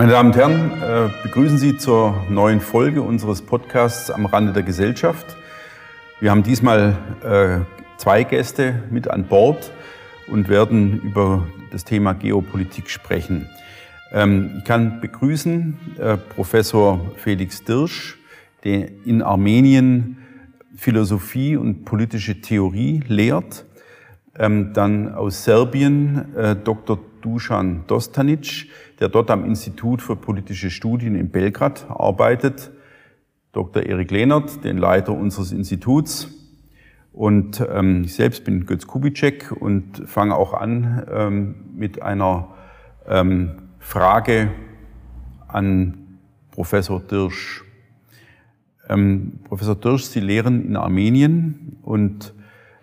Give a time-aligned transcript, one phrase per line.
[0.00, 4.62] Meine Damen und Herren, äh, begrüßen Sie zur neuen Folge unseres Podcasts Am Rande der
[4.62, 5.36] Gesellschaft.
[6.20, 7.64] Wir haben diesmal äh,
[7.96, 9.72] zwei Gäste mit an Bord
[10.28, 13.48] und werden über das Thema Geopolitik sprechen.
[14.12, 18.18] Ähm, ich kann begrüßen äh, Professor Felix Dirsch,
[18.62, 20.18] der in Armenien
[20.76, 23.64] Philosophie und politische Theorie lehrt.
[24.38, 26.24] Ähm, dann aus Serbien
[26.62, 27.00] Dr.
[27.20, 28.68] Dusan Dostanic,
[29.00, 32.70] der dort am Institut für politische Studien in Belgrad arbeitet,
[33.52, 33.82] Dr.
[33.82, 36.28] Erik Lehnert, den Leiter unseres Instituts.
[37.12, 42.48] Und ähm, ich selbst bin Götz Kubitschek und fange auch an ähm, mit einer
[43.06, 44.50] ähm, Frage
[45.48, 46.18] an
[46.50, 47.64] Professor Dirsch.
[48.88, 52.34] Ähm, Professor Dirsch, Sie lehren in Armenien und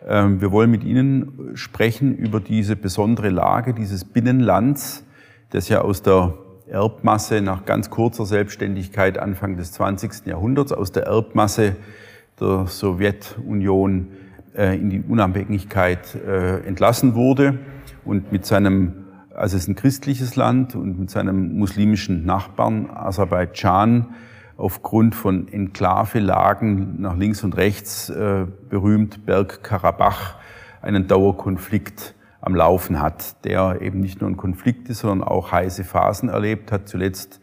[0.07, 5.03] wir wollen mit Ihnen sprechen über diese besondere Lage dieses Binnenlands,
[5.49, 6.35] das ja aus der
[6.67, 10.27] Erbmasse nach ganz kurzer Selbstständigkeit Anfang des 20.
[10.27, 11.75] Jahrhunderts, aus der Erbmasse
[12.39, 14.07] der Sowjetunion
[14.55, 17.59] äh, in die Unabhängigkeit äh, entlassen wurde
[18.03, 24.13] und mit seinem, also es ist ein christliches Land und mit seinem muslimischen Nachbarn Aserbaidschan
[24.57, 30.35] aufgrund von Enklavelagen nach links und rechts äh, berühmt Bergkarabach
[30.81, 35.83] einen Dauerkonflikt am Laufen hat, der eben nicht nur ein Konflikt ist, sondern auch heiße
[35.83, 37.41] Phasen erlebt hat, zuletzt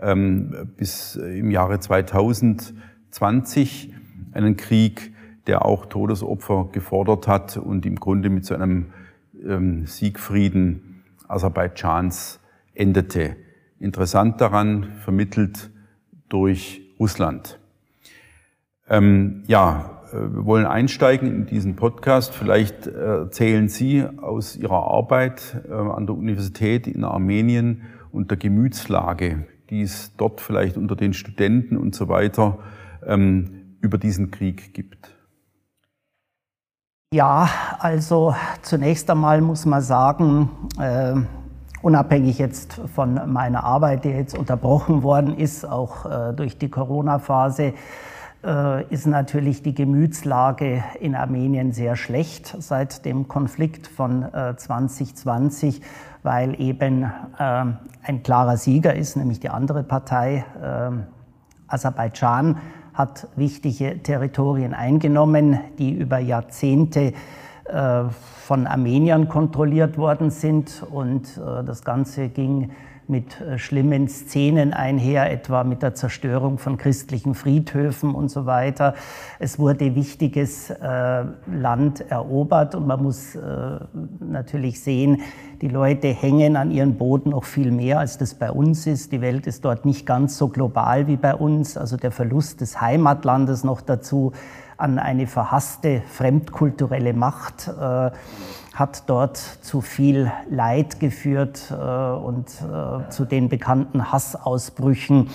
[0.00, 3.92] ähm, bis im Jahre 2020
[4.32, 5.12] einen Krieg,
[5.46, 8.86] der auch Todesopfer gefordert hat und im Grunde mit so einem
[9.44, 12.40] ähm, Siegfrieden Aserbaidschans
[12.74, 13.36] endete.
[13.80, 15.70] Interessant daran, vermittelt
[16.34, 17.60] durch Russland.
[18.88, 22.34] Ähm, ja, äh, wir wollen einsteigen in diesen Podcast.
[22.34, 29.46] Vielleicht erzählen Sie aus Ihrer Arbeit äh, an der Universität in Armenien und der Gemütslage,
[29.70, 32.58] die es dort vielleicht unter den Studenten und so weiter
[33.06, 35.14] ähm, über diesen Krieg gibt.
[37.12, 40.50] Ja, also zunächst einmal muss man sagen,
[40.80, 41.14] äh,
[41.84, 47.74] unabhängig jetzt von meiner Arbeit, die jetzt unterbrochen worden ist, auch äh, durch die Corona-Phase,
[48.42, 55.82] äh, ist natürlich die Gemütslage in Armenien sehr schlecht seit dem Konflikt von äh, 2020,
[56.22, 57.64] weil eben äh,
[58.02, 60.90] ein klarer Sieger ist, nämlich die andere Partei, äh,
[61.68, 62.56] Aserbaidschan,
[62.94, 67.12] hat wichtige Territorien eingenommen, die über Jahrzehnte
[67.66, 68.04] äh,
[68.44, 70.84] von Armeniern kontrolliert worden sind.
[70.90, 72.70] Und äh, das Ganze ging
[73.06, 78.94] mit äh, schlimmen Szenen einher, etwa mit der Zerstörung von christlichen Friedhöfen und so weiter.
[79.38, 83.36] Es wurde wichtiges äh, Land erobert und man muss
[84.20, 85.22] natürlich sehen,
[85.60, 89.12] die Leute hängen an ihren Boden noch viel mehr, als das bei uns ist.
[89.12, 91.78] Die Welt ist dort nicht ganz so global wie bei uns.
[91.78, 94.32] Also der Verlust des Heimatlandes noch dazu
[94.84, 98.10] an eine verhasste fremdkulturelle Macht äh,
[98.74, 105.30] hat dort zu viel Leid geführt äh, und äh, zu den bekannten Hassausbrüchen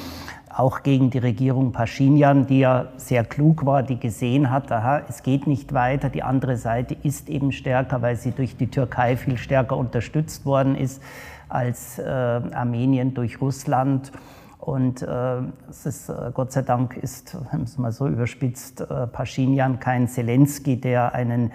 [0.56, 5.24] auch gegen die Regierung Pashinyan, die ja sehr klug war, die gesehen hat, aha, es
[5.24, 9.38] geht nicht weiter, die andere Seite ist eben stärker, weil sie durch die Türkei viel
[9.38, 11.02] stärker unterstützt worden ist
[11.48, 14.12] als äh, Armenien durch Russland.
[14.60, 15.38] Und äh,
[15.70, 20.08] es ist, äh, Gott sei Dank ist, wenn es mal so überspitzt, äh, Pashinyan kein
[20.08, 21.52] Zelensky, der einen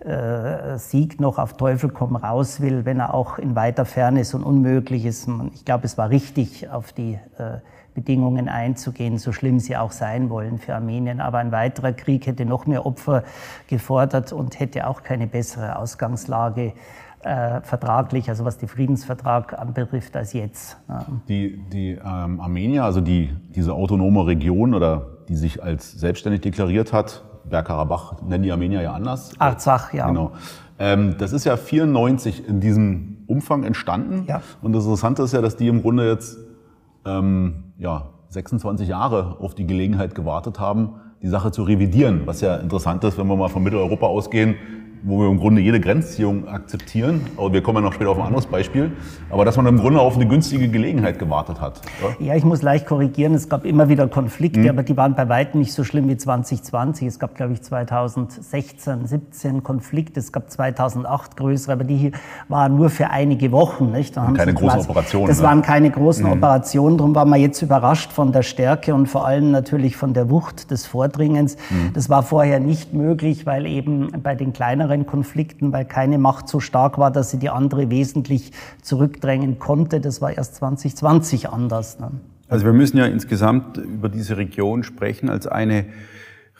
[0.00, 4.34] äh, Sieg noch auf Teufel komm raus will, wenn er auch in weiter Ferne ist
[4.34, 5.28] und unmöglich ist.
[5.54, 7.58] Ich glaube, es war richtig, auf die äh,
[7.94, 11.20] Bedingungen einzugehen, so schlimm sie auch sein wollen für Armenien.
[11.20, 13.22] Aber ein weiterer Krieg hätte noch mehr Opfer
[13.66, 16.72] gefordert und hätte auch keine bessere Ausgangslage
[17.22, 20.76] äh, vertraglich, also was den Friedensvertrag anbetrifft, als jetzt.
[20.88, 21.06] Ja.
[21.28, 26.92] Die, die ähm, Armenier, also die, diese autonome Region oder die sich als selbstständig deklariert
[26.92, 29.32] hat, Bergkarabach nennen die Armenier ja anders.
[29.38, 30.06] Arzach, ja.
[30.06, 30.32] Genau.
[30.78, 34.24] Ähm, das ist ja 94 in diesem Umfang entstanden.
[34.26, 34.42] Ja.
[34.62, 36.38] Und das Interessante ist ja, dass die im Grunde jetzt
[37.04, 42.22] ähm, ja, 26 Jahre auf die Gelegenheit gewartet haben, die Sache zu revidieren.
[42.26, 44.56] Was ja interessant ist, wenn wir mal von Mitteleuropa ausgehen,
[45.04, 47.22] wo wir im Grunde jede Grenzziehung akzeptieren.
[47.36, 48.92] Aber wir kommen ja noch später auf ein anderes Beispiel.
[49.30, 51.80] Aber dass man im Grunde auf eine günstige Gelegenheit gewartet hat.
[52.00, 53.34] Ja, ja ich muss leicht korrigieren.
[53.34, 54.68] Es gab immer wieder Konflikte, mhm.
[54.68, 57.08] aber die waren bei weitem nicht so schlimm wie 2020.
[57.08, 60.20] Es gab, glaube ich, 2016, 17 Konflikte.
[60.20, 62.12] Es gab 2008 größere, aber die
[62.48, 63.90] waren nur für einige Wochen.
[63.90, 64.16] Nicht?
[64.16, 65.26] Da keine großen quasi, Operationen.
[65.26, 65.44] Das ne?
[65.44, 66.32] waren keine großen mhm.
[66.32, 66.98] Operationen.
[66.98, 70.70] Darum war man jetzt überrascht von der Stärke und vor allem natürlich von der Wucht
[70.70, 71.56] des Vordringens.
[71.70, 71.92] Mhm.
[71.94, 76.48] Das war vorher nicht möglich, weil eben bei den kleineren kleineren Konflikten, weil keine Macht
[76.48, 78.52] so stark war, dass sie die andere wesentlich
[78.82, 80.00] zurückdrängen konnte.
[80.00, 81.98] Das war erst 2020 anders.
[81.98, 82.10] Ne?
[82.48, 85.86] Also wir müssen ja insgesamt über diese Region sprechen als eine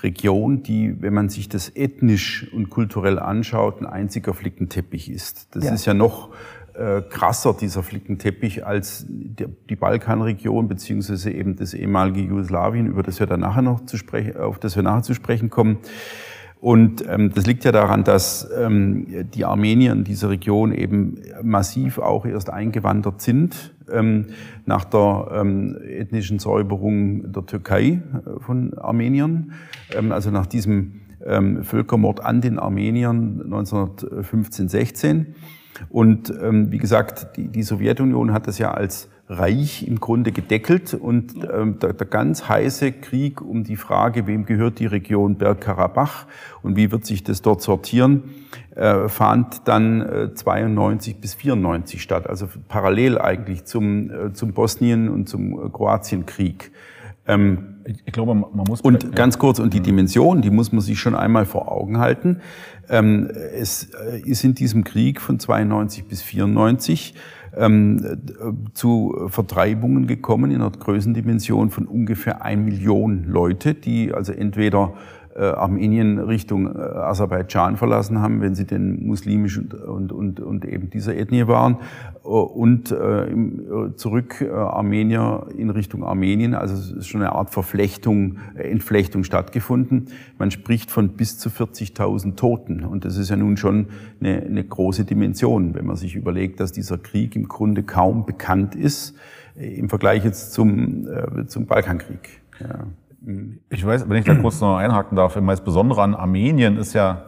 [0.03, 5.55] Region, die, wenn man sich das ethnisch und kulturell anschaut, ein einziger Flickenteppich ist.
[5.55, 5.75] Das ja.
[5.75, 6.31] ist ja noch
[6.75, 13.21] äh, krasser, dieser Flickenteppich, als die, die Balkanregion beziehungsweise eben das ehemalige Jugoslawien, über das
[13.21, 15.79] wir dann nachher noch zu sprechen, auf das wir nachher zu sprechen kommen.
[16.63, 21.99] Und ähm, das liegt ja daran, dass ähm, die Armenier in dieser Region eben massiv
[21.99, 24.27] auch erst eingewandert sind ähm,
[24.65, 29.55] nach der ähm, ethnischen Säuberung der Türkei äh, von Armeniern,
[29.93, 35.35] ähm, also nach diesem ähm, Völkermord an den Armeniern 1915, 16.
[35.89, 40.95] Und ähm, wie gesagt, die, die Sowjetunion hat das ja als Reich im Grunde gedeckelt
[40.95, 46.27] und ähm, der, der ganz heiße Krieg um die Frage, wem gehört die Region Bergkarabach
[46.63, 48.25] und wie wird sich das dort sortieren,
[48.75, 55.09] äh, fand dann äh, 92 bis 94 statt, also parallel eigentlich zum, äh, zum Bosnien-
[55.09, 56.71] und zum äh, Kroatienkrieg.
[57.27, 58.81] Ähm, ich, glaube, man muss...
[58.81, 62.41] Und ganz kurz, und die Dimension, die muss man sich schon einmal vor Augen halten.
[62.89, 67.15] Ähm, es äh, ist in diesem Krieg von 92 bis 94
[67.57, 68.21] ähm,
[68.75, 74.95] zu Vertreibungen gekommen in einer Größendimension von ungefähr ein Million Leute, die also entweder
[75.35, 80.65] äh, Armenien Richtung äh, Aserbaidschan verlassen haben, wenn sie denn muslimisch und, und, und, und
[80.65, 81.79] eben dieser Ethnie waren,
[82.25, 83.27] äh, und äh,
[83.97, 86.55] zurück äh, Armenier in Richtung Armenien.
[86.55, 90.09] Also es ist schon eine Art Verflechtung, äh, Entflechtung stattgefunden.
[90.39, 92.85] Man spricht von bis zu 40.000 Toten.
[92.85, 93.89] Und das ist ja nun schon
[94.21, 98.75] eine, eine große Dimension, wenn man sich überlegt, dass dieser Krieg im Grunde kaum bekannt
[98.75, 99.15] ist
[99.55, 102.41] im Vergleich jetzt zum, äh, zum Balkankrieg.
[102.61, 102.87] Ja.
[103.71, 106.93] Ich weiß, wenn ich da kurz noch einhaken darf, immer das Besondere an Armenien ist
[106.93, 107.25] ja,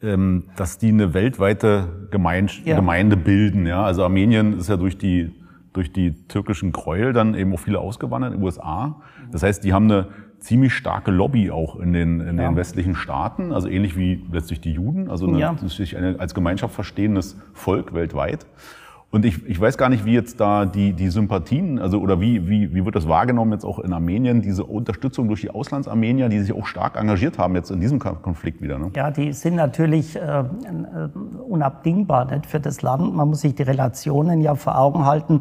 [0.00, 2.76] ähm, dass die eine weltweite Gemeinde, ja.
[2.76, 3.66] Gemeinde bilden.
[3.66, 3.82] Ja?
[3.82, 5.34] Also Armenien ist ja durch die,
[5.72, 9.00] durch die türkischen Gräuel dann eben auch viele ausgewandert in den USA.
[9.32, 12.48] Das heißt, die haben eine ziemlich starke Lobby auch in den, in ja.
[12.48, 15.56] den westlichen Staaten, also ähnlich wie letztlich die Juden, also eine, ja.
[15.56, 18.46] sich eine, als Gemeinschaft verstehendes Volk weltweit.
[19.10, 22.46] Und ich, ich weiß gar nicht, wie jetzt da die, die Sympathien, also oder wie,
[22.46, 26.40] wie, wie wird das wahrgenommen jetzt auch in Armenien, diese Unterstützung durch die Auslandsarmenier, die
[26.40, 28.78] sich auch stark engagiert haben jetzt in diesem Konflikt wieder.
[28.78, 28.90] Ne?
[28.94, 30.44] Ja, die sind natürlich äh,
[31.48, 33.14] unabdingbar nicht, für das Land.
[33.14, 35.40] Man muss sich die Relationen ja vor Augen halten.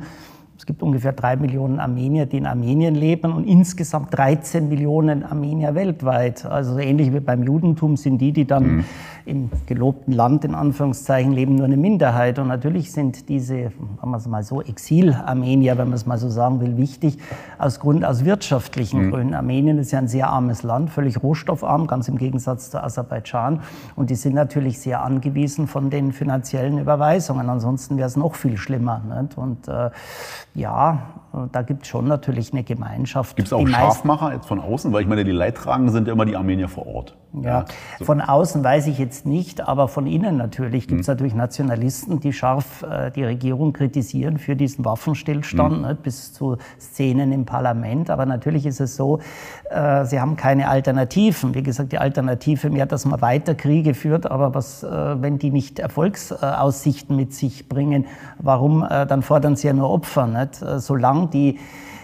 [0.67, 5.75] Es gibt ungefähr drei Millionen Armenier, die in Armenien leben und insgesamt 13 Millionen Armenier
[5.75, 6.45] weltweit.
[6.45, 8.85] Also ähnlich wie beim Judentum sind die, die dann mhm
[9.27, 12.39] im gelobten Land in Anführungszeichen leben nur eine Minderheit.
[12.39, 16.29] Und natürlich sind diese, sagen wir es mal so, Exil-Armenier, wenn man es mal so
[16.29, 17.17] sagen will, wichtig
[17.57, 19.11] aus Grund aus wirtschaftlichen mhm.
[19.11, 19.33] Gründen.
[19.33, 23.61] Armenien ist ja ein sehr armes Land, völlig rohstoffarm, ganz im Gegensatz zu Aserbaidschan.
[23.95, 27.49] Und die sind natürlich sehr angewiesen von den finanziellen Überweisungen.
[27.49, 29.01] Ansonsten wäre es noch viel schlimmer.
[29.21, 29.37] Nicht?
[29.37, 29.89] Und äh,
[30.57, 31.17] ja,
[31.51, 33.35] da gibt es schon natürlich eine Gemeinschaft.
[33.35, 34.91] Gibt es auch Scharfmacher jetzt von außen?
[34.91, 37.15] Weil ich meine, die Leidtragenden sind ja immer die Armenier vor Ort.
[37.43, 37.65] Ja,
[37.99, 38.05] so.
[38.05, 41.11] von außen weiß ich jetzt nicht, aber von innen natürlich gibt es mhm.
[41.11, 45.81] natürlich Nationalisten, die scharf äh, die Regierung kritisieren für diesen Waffenstillstand, mhm.
[45.81, 48.09] ne, bis zu Szenen im Parlament.
[48.09, 49.19] Aber natürlich ist es so,
[49.69, 51.53] äh, sie haben keine Alternativen.
[51.53, 55.51] Wie gesagt, die Alternative mehr, dass man weiter Kriege führt, aber was, äh, wenn die
[55.51, 58.05] nicht Erfolgsaussichten mit sich bringen,
[58.39, 60.27] warum, äh, dann fordern sie ja nur Opfer.
[60.47, 60.61] Nicht?
[60.61, 61.59] Äh, solange die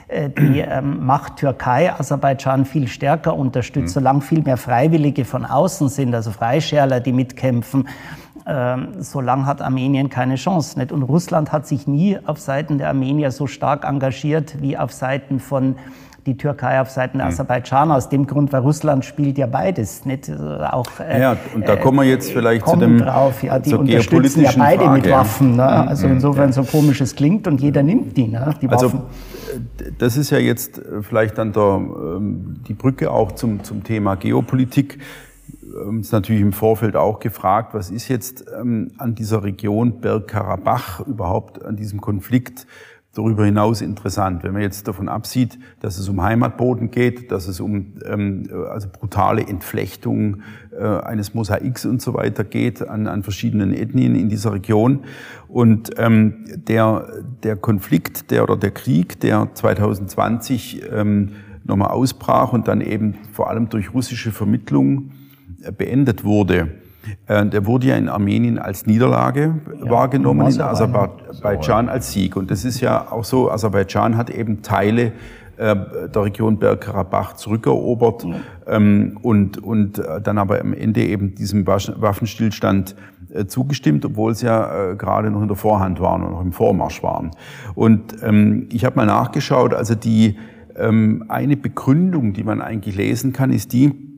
[0.07, 4.00] äh, die ähm, Macht Türkei Aserbaidschan viel stärker unterstützt, mhm.
[4.00, 7.88] solange viel mehr Freiwillige von außen sind, also Freischärler, die mitkämpfen,
[8.45, 10.77] ähm, solange hat Armenien keine Chance.
[10.77, 10.91] Nicht?
[10.91, 15.39] Und Russland hat sich nie auf Seiten der Armenier so stark engagiert wie auf Seiten
[15.39, 15.75] von
[16.25, 17.33] die Türkei auf Seiten der hm.
[17.33, 17.95] Aserbaidschaner.
[17.95, 20.05] Aus dem Grund, weil Russland spielt ja beides.
[20.05, 20.29] Nicht?
[20.29, 23.43] Äh, auch, äh, ja, und da kommen wir jetzt vielleicht zu dem drauf.
[23.43, 25.01] Ja, die unterstützen ja beide Frage.
[25.01, 25.55] mit Waffen.
[25.55, 25.81] Ne?
[25.81, 28.53] Hm, also hm, insofern so komisch es klingt und jeder nimmt die, ne?
[28.61, 29.01] die also, Waffen.
[29.01, 34.15] Also, das ist ja jetzt vielleicht dann der, ähm, die Brücke auch zum, zum Thema
[34.15, 34.99] Geopolitik.
[35.75, 41.01] Haben uns natürlich im Vorfeld auch gefragt, was ist jetzt ähm, an dieser Region Bergkarabach
[41.01, 42.67] überhaupt an diesem Konflikt
[43.13, 44.43] darüber hinaus interessant.
[44.43, 48.88] Wenn man jetzt davon absieht, dass es um Heimatboden geht, dass es um ähm, also
[48.91, 50.41] brutale Entflechtung
[50.72, 55.01] äh, eines Mosaiks und so weiter geht an, an verschiedenen Ethnien in dieser Region.
[55.48, 57.08] Und ähm, der,
[57.43, 63.50] der Konflikt, der oder der Krieg, der 2020 ähm, nochmal ausbrach und dann eben vor
[63.50, 65.12] allem durch russische Vermittlung
[65.62, 66.82] äh, beendet wurde,
[67.27, 72.36] der wurde ja in Armenien als Niederlage ja, wahrgenommen, in Aserbaidschan als Sieg.
[72.36, 75.12] Und das ist ja auch so, Aserbaidschan hat eben Teile
[75.57, 75.75] äh,
[76.13, 78.25] der Region Bergkarabach zurückerobert.
[78.65, 82.95] Ähm, und, und äh, dann aber am Ende eben diesem Waffenstillstand
[83.31, 86.53] äh, zugestimmt, obwohl sie ja äh, gerade noch in der Vorhand waren und noch im
[86.53, 87.31] Vormarsch waren.
[87.75, 90.38] Und ähm, ich habe mal nachgeschaut, also die
[90.75, 94.12] ähm, eine Begründung, die man eigentlich lesen kann, ist die,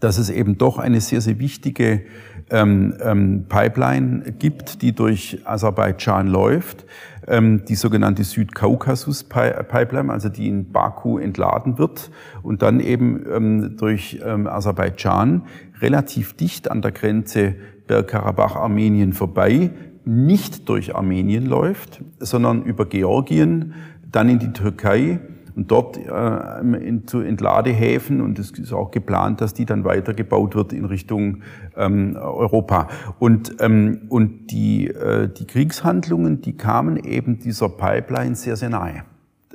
[0.00, 2.02] dass es eben doch eine sehr, sehr wichtige
[2.50, 6.84] ähm, ähm, Pipeline gibt, die durch Aserbaidschan läuft,
[7.28, 12.10] ähm, die sogenannte Südkaukasus-Pipeline, also die in Baku entladen wird
[12.42, 15.42] und dann eben ähm, durch ähm, Aserbaidschan
[15.80, 17.54] relativ dicht an der Grenze
[17.86, 19.70] Bergkarabach-Armenien vorbei,
[20.04, 23.74] nicht durch Armenien läuft, sondern über Georgien,
[24.10, 25.20] dann in die Türkei,
[25.60, 30.54] und dort äh, in, zu Entladehäfen und es ist auch geplant, dass die dann weitergebaut
[30.54, 31.42] wird in Richtung
[31.76, 32.88] ähm, Europa.
[33.18, 39.02] Und, ähm, und die, äh, die Kriegshandlungen, die kamen eben dieser Pipeline sehr, sehr nahe.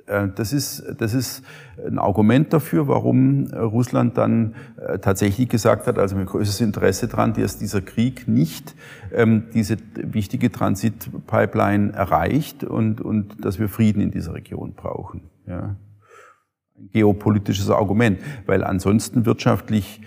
[0.05, 1.41] Äh, das ist, das ist
[1.83, 7.33] ein Argument dafür, warum Russland dann äh, tatsächlich gesagt hat, also mit größtes Interesse daran,
[7.33, 8.75] dass dieser Krieg nicht
[9.11, 15.21] ähm, diese wichtige Transitpipeline erreicht und, und dass wir Frieden in dieser Region brauchen.
[15.47, 15.75] Ja
[16.91, 20.01] geopolitisches Argument, weil ansonsten wirtschaftlich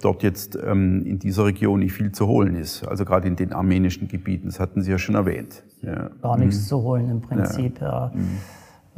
[0.00, 2.86] dort jetzt ähm, in dieser Region nicht viel zu holen ist.
[2.86, 5.62] Also gerade in den armenischen Gebieten, das hatten Sie ja schon erwähnt.
[5.82, 6.10] Ja.
[6.22, 6.66] Gar nichts mhm.
[6.66, 7.86] zu holen im Prinzip, ja.
[7.86, 8.12] ja.
[8.14, 8.38] Mhm.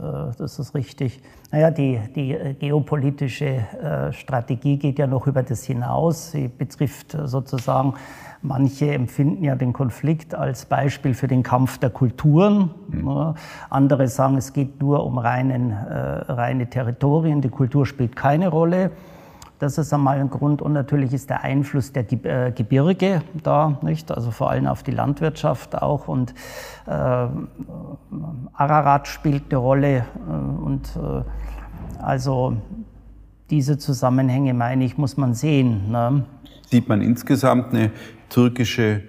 [0.00, 1.20] Äh, das ist richtig.
[1.50, 6.32] Naja, die, die äh, geopolitische äh, Strategie geht ja noch über das hinaus.
[6.32, 7.94] Sie betrifft sozusagen
[8.42, 12.70] Manche empfinden ja den Konflikt als Beispiel für den Kampf der Kulturen.
[12.88, 13.34] Mhm.
[13.68, 18.92] Andere sagen, es geht nur um reinen, reine Territorien, die Kultur spielt keine Rolle.
[19.60, 20.62] Das ist einmal ein Grund.
[20.62, 24.10] Und natürlich ist der Einfluss der äh, Gebirge da, nicht?
[24.10, 26.08] Also vor allem auf die Landwirtschaft auch.
[26.08, 26.34] Und
[26.86, 26.90] äh,
[28.54, 30.06] Ararat spielt eine Rolle.
[30.26, 32.56] Äh, und äh, also
[33.50, 35.90] diese Zusammenhänge, meine ich, muss man sehen.
[35.90, 36.24] Ne?
[36.70, 37.90] Sieht man insgesamt eine
[38.30, 39.02] türkische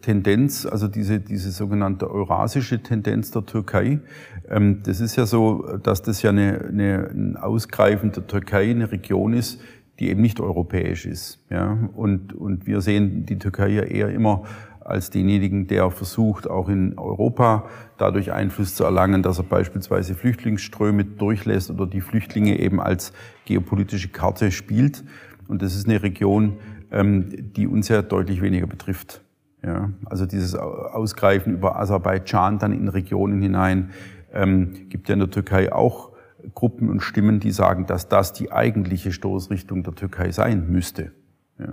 [0.00, 4.00] Tendenz, also diese, diese sogenannte eurasische Tendenz der Türkei.
[4.48, 8.90] Ähm, das ist ja so, dass das ja eine, eine, ein Ausgreifen der Türkei, eine
[8.90, 9.60] Region ist,
[9.98, 11.44] die eben nicht europäisch ist.
[11.50, 11.78] Ja?
[11.94, 14.44] Und, und wir sehen die Türkei ja eher immer
[14.80, 17.64] als denjenigen, der versucht, auch in Europa
[17.96, 23.12] dadurch Einfluss zu erlangen, dass er beispielsweise Flüchtlingsströme durchlässt oder die Flüchtlinge eben als
[23.46, 25.04] geopolitische Karte spielt.
[25.48, 26.58] Und das ist eine Region,
[26.90, 29.22] ähm, die uns ja deutlich weniger betrifft.
[29.64, 33.90] Ja, also dieses Ausgreifen über Aserbaidschan dann in Regionen hinein
[34.34, 36.13] ähm, gibt ja in der Türkei auch
[36.54, 41.12] Gruppen und Stimmen, die sagen, dass das die eigentliche Stoßrichtung der Türkei sein müsste.
[41.58, 41.68] Ja.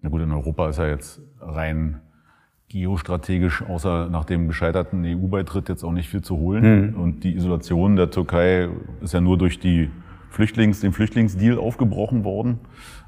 [0.00, 2.00] Na gut, in Europa ist ja jetzt rein
[2.68, 6.90] geostrategisch, außer nach dem gescheiterten EU-Beitritt, jetzt auch nicht viel zu holen.
[6.90, 7.00] Mhm.
[7.00, 8.68] Und die Isolation der Türkei
[9.00, 9.90] ist ja nur durch die
[10.30, 12.58] Flüchtlings, den Flüchtlingsdeal aufgebrochen worden.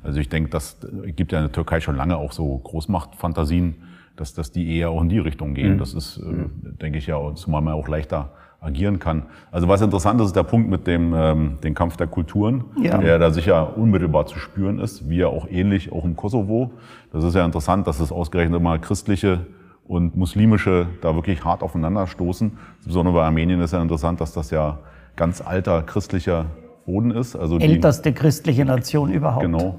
[0.03, 0.79] Also ich denke, das
[1.17, 3.75] gibt ja in der Türkei schon lange auch so Großmachtfantasien,
[4.17, 5.75] dass, dass die eher auch in die Richtung gehen.
[5.75, 5.79] Mhm.
[5.79, 6.47] Das ist, äh,
[6.81, 9.25] denke ich ja, zumal man auch leichter agieren kann.
[9.53, 12.99] Also was interessant ist, ist der Punkt mit dem ähm, den Kampf der Kulturen, ja.
[12.99, 16.73] der da sicher unmittelbar zu spüren ist, wie ja auch ähnlich auch im Kosovo.
[17.13, 19.47] Das ist ja interessant, dass es ausgerechnet immer christliche
[19.87, 22.59] und muslimische da wirklich hart aufeinander stoßen.
[22.79, 24.79] Insbesondere bei Armenien ist ja interessant, dass das ja
[25.17, 26.47] ganz alter christlicher
[26.85, 27.37] Boden ist.
[27.37, 29.45] Also Älteste die, christliche Nation überhaupt.
[29.45, 29.79] Genau.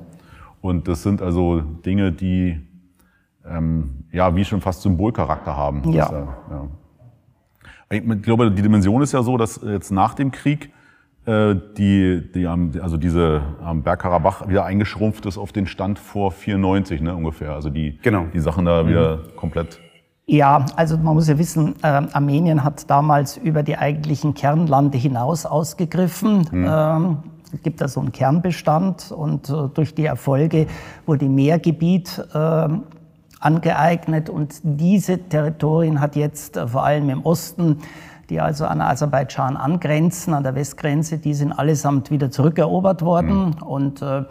[0.62, 2.60] Und das sind also Dinge, die
[3.46, 5.92] ähm, ja wie schon fast Symbolcharakter haben.
[5.92, 6.08] Ja.
[6.08, 6.14] Äh,
[6.52, 6.68] ja.
[7.92, 10.72] Ich glaube, die Dimension ist ja so, dass jetzt nach dem Krieg
[11.26, 17.02] äh, die, die, also diese am Bergkarabach wieder eingeschrumpft ist auf den Stand vor 94
[17.02, 17.54] ne, ungefähr.
[17.54, 18.26] Also die, genau.
[18.34, 19.36] die Sachen da wieder mhm.
[19.36, 19.80] komplett
[20.32, 25.48] ja, also man muss ja wissen, äh, Armenien hat damals über die eigentlichen Kernlande hinaus
[25.48, 26.48] ausgegriffen.
[26.52, 26.68] Mhm.
[26.70, 27.18] Ähm,
[27.52, 30.68] es gibt da so einen Kernbestand und äh, durch die Erfolge
[31.08, 32.68] wurde mehr Gebiet äh,
[33.40, 37.78] angeeignet und diese Territorien hat jetzt äh, vor allem im Osten
[38.30, 43.56] die also an Aserbaidschan angrenzen, an der Westgrenze, die sind allesamt wieder zurückerobert worden.
[43.58, 43.64] Mhm.
[43.64, 44.24] Und äh,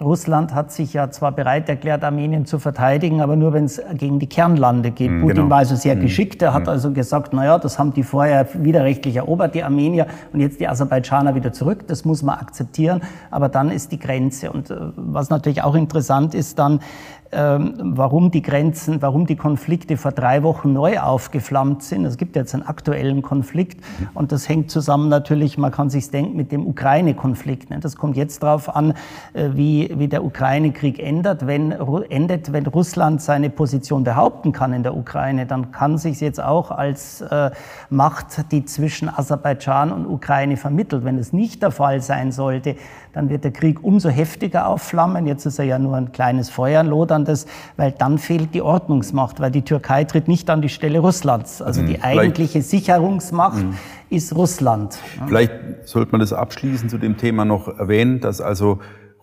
[0.00, 4.20] Russland hat sich ja zwar bereit erklärt, Armenien zu verteidigen, aber nur wenn es gegen
[4.20, 5.10] die Kernlande geht.
[5.10, 5.50] Mhm, Putin genau.
[5.50, 6.02] war also sehr mhm.
[6.02, 6.40] geschickt.
[6.40, 6.68] Er hat mhm.
[6.68, 10.68] also gesagt, na ja, das haben die vorher widerrechtlich erobert, die Armenier, und jetzt die
[10.68, 11.88] Aserbaidschaner wieder zurück.
[11.88, 13.00] Das muss man akzeptieren.
[13.32, 14.52] Aber dann ist die Grenze.
[14.52, 16.80] Und äh, was natürlich auch interessant ist dann,
[17.30, 22.04] warum die Grenzen, warum die Konflikte vor drei Wochen neu aufgeflammt sind.
[22.04, 26.36] Es gibt jetzt einen aktuellen Konflikt und das hängt zusammen natürlich, man kann sich denken,
[26.36, 27.68] mit dem Ukraine-Konflikt.
[27.80, 28.94] Das kommt jetzt darauf an,
[29.34, 31.46] äh, wie wie, der Ukraine-Krieg endet.
[31.46, 36.42] Wenn, endet, wenn Russland seine Position behaupten kann in der Ukraine, dann kann sich jetzt
[36.42, 37.50] auch als äh,
[37.90, 41.04] Macht, die zwischen Aserbaidschan und Ukraine vermittelt.
[41.04, 42.76] Wenn es nicht der Fall sein sollte,
[43.12, 45.26] dann wird der Krieg umso heftiger aufflammen.
[45.26, 47.46] Jetzt ist er ja nur ein kleines Feuer, loderndes,
[47.76, 51.62] weil dann fehlt die Ordnungsmacht, weil die Türkei tritt nicht an die Stelle Russlands.
[51.62, 52.02] Also die mhm.
[52.02, 53.74] eigentliche Sicherungsmacht mhm.
[54.10, 54.98] ist Russland.
[55.26, 55.52] Vielleicht
[55.84, 58.78] sollte man das abschließend zu dem Thema noch erwähnen, dass also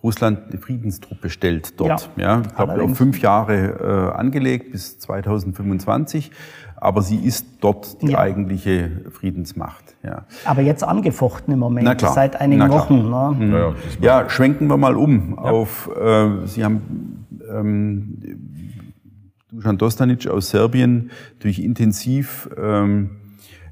[0.05, 2.11] Russland eine Friedenstruppe stellt dort.
[2.15, 6.29] Ja, ja ich glaube, auf fünf Jahre äh, angelegt bis 2025
[6.85, 8.19] aber sie ist dort die ja.
[8.19, 9.95] eigentliche Friedensmacht.
[10.03, 10.25] Ja.
[10.45, 12.13] Aber jetzt angefochten im Moment, Na klar.
[12.13, 13.09] seit einigen Wochen.
[13.09, 13.35] Ne?
[13.37, 13.53] Mhm.
[13.53, 18.19] Ja, ja, schwenken wir mal um auf, äh, Sie haben ähm,
[19.51, 23.17] Dusan Dostanic aus Serbien durch intensiv ähm,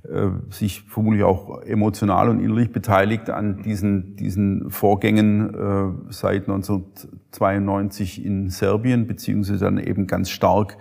[0.04, 8.26] äh, sich vermutlich auch emotional und innerlich beteiligt an diesen, diesen Vorgängen äh, seit 1992
[8.26, 10.78] in Serbien, beziehungsweise dann eben ganz stark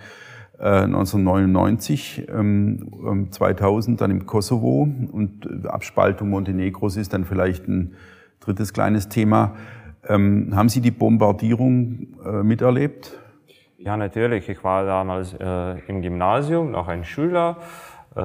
[0.59, 7.95] 1999, ähm, 2000 ähm, dann im Kosovo und äh, Abspaltung Montenegros ist dann vielleicht ein
[8.39, 9.55] drittes kleines Thema.
[10.07, 13.17] Ähm, haben Sie die Bombardierung äh, miterlebt?
[13.77, 14.47] Ja, natürlich.
[14.47, 17.57] Ich war damals äh, im Gymnasium, noch ein Schüler.
[18.15, 18.21] Äh,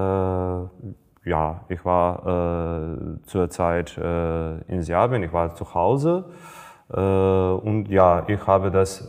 [1.29, 6.25] ja, ich war äh, zur Zeit äh, in Serbien, ich war zu Hause.
[6.89, 9.07] und ja, ich habe das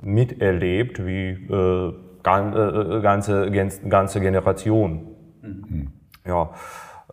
[0.00, 1.92] miterlebt, wie äh,
[2.22, 3.50] ganze,
[3.88, 5.08] ganze Generation.
[5.42, 5.92] Mhm.
[6.26, 6.50] Ja.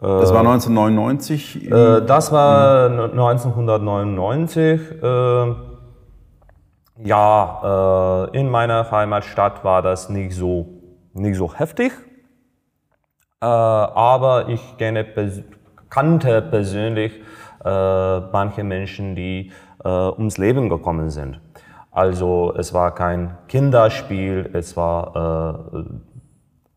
[0.01, 1.65] Das war 1999?
[1.65, 3.19] Äh, das war mhm.
[3.19, 5.03] 1999.
[5.03, 5.55] Äh,
[7.03, 10.67] ja, äh, in meiner Heimatstadt war das nicht so,
[11.13, 11.91] nicht so heftig.
[13.41, 15.05] Äh, aber ich kenne,
[15.89, 17.21] kannte persönlich
[17.65, 19.51] äh, manche Menschen, die
[19.81, 21.39] ums Leben gekommen sind.
[21.99, 25.79] Also es war kein Kinderspiel, es war äh,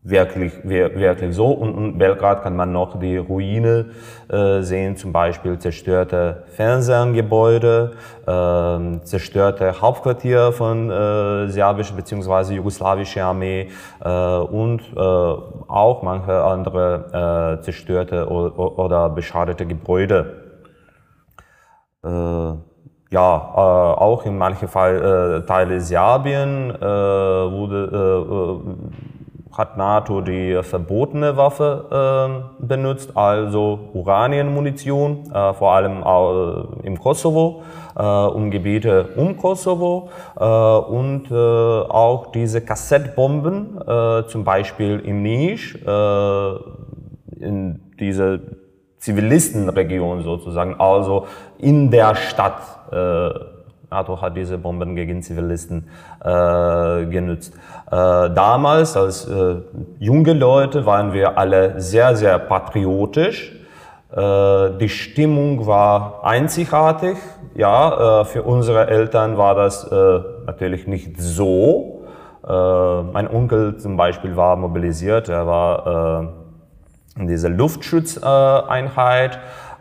[0.01, 1.47] wirklich, wirklich so.
[1.47, 3.91] Und in Belgrad kann man noch die Ruine
[4.27, 7.93] äh, sehen, zum Beispiel zerstörte Fernsehgebäude,
[8.27, 12.55] äh, zerstörte Hauptquartier von äh, serbischer bzw.
[12.55, 13.69] jugoslawischer Armee
[14.03, 20.19] äh, und äh, auch manche andere äh, zerstörte oder, oder beschadete Gebäude.
[22.03, 22.72] Äh,
[23.13, 23.59] ja, äh,
[24.01, 31.37] auch in manchen Fall, äh, Teile Serbien äh, wurde, äh, äh, hat NATO die verbotene
[31.37, 36.03] Waffe äh, benutzt, also Uranienmunition, vor allem
[36.81, 37.61] im Kosovo,
[37.95, 43.77] um Gebiete um Kosovo und auch diese Kassettbomben,
[44.27, 45.75] zum Beispiel im Nisch,
[47.39, 48.39] in diese
[49.03, 51.27] Zivilistenregion sozusagen, also
[51.63, 52.61] in der Stadt.
[52.91, 53.29] Äh,
[53.89, 55.87] NATO hat diese Bomben gegen Zivilisten
[56.23, 57.53] äh, genutzt.
[57.87, 59.57] Äh, damals als äh,
[59.99, 63.51] junge Leute waren wir alle sehr, sehr patriotisch.
[64.11, 67.17] Äh, die Stimmung war einzigartig.
[67.55, 72.03] Ja, äh, für unsere Eltern war das äh, natürlich nicht so.
[72.47, 75.29] Äh, mein Onkel zum Beispiel war mobilisiert.
[75.29, 76.31] Er war
[77.17, 79.35] äh, in dieser Luftschutzeinheit.
[79.35, 79.39] Äh,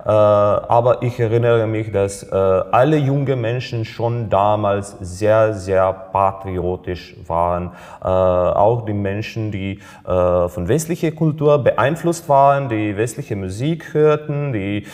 [0.08, 7.72] aber ich erinnere mich, dass äh, alle junge Menschen schon damals sehr, sehr patriotisch waren.
[8.02, 14.86] Äh, auch die Menschen, die von westlicher Kultur beeinflusst waren, die westliche Musik hörten, die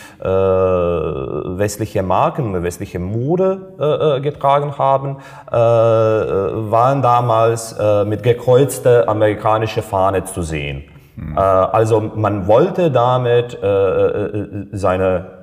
[1.59, 5.16] westliche Marken westliche Mode getragen haben,
[5.51, 10.85] waren damals mit gekreuzter amerikanischer Fahne zu sehen.
[11.20, 11.37] Mhm.
[11.37, 15.38] also man wollte damit äh, äh, seine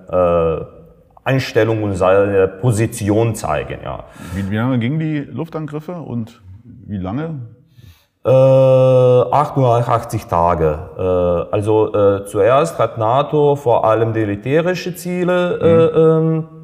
[1.23, 3.79] Einstellung und seine Position zeigen.
[3.83, 4.03] Ja.
[4.33, 7.39] Wie, wie lange gingen die Luftangriffe und wie lange?
[8.23, 10.79] Äh, 88 Tage.
[10.97, 16.54] Äh, also äh, zuerst hat NATO vor allem militärische Ziele mhm.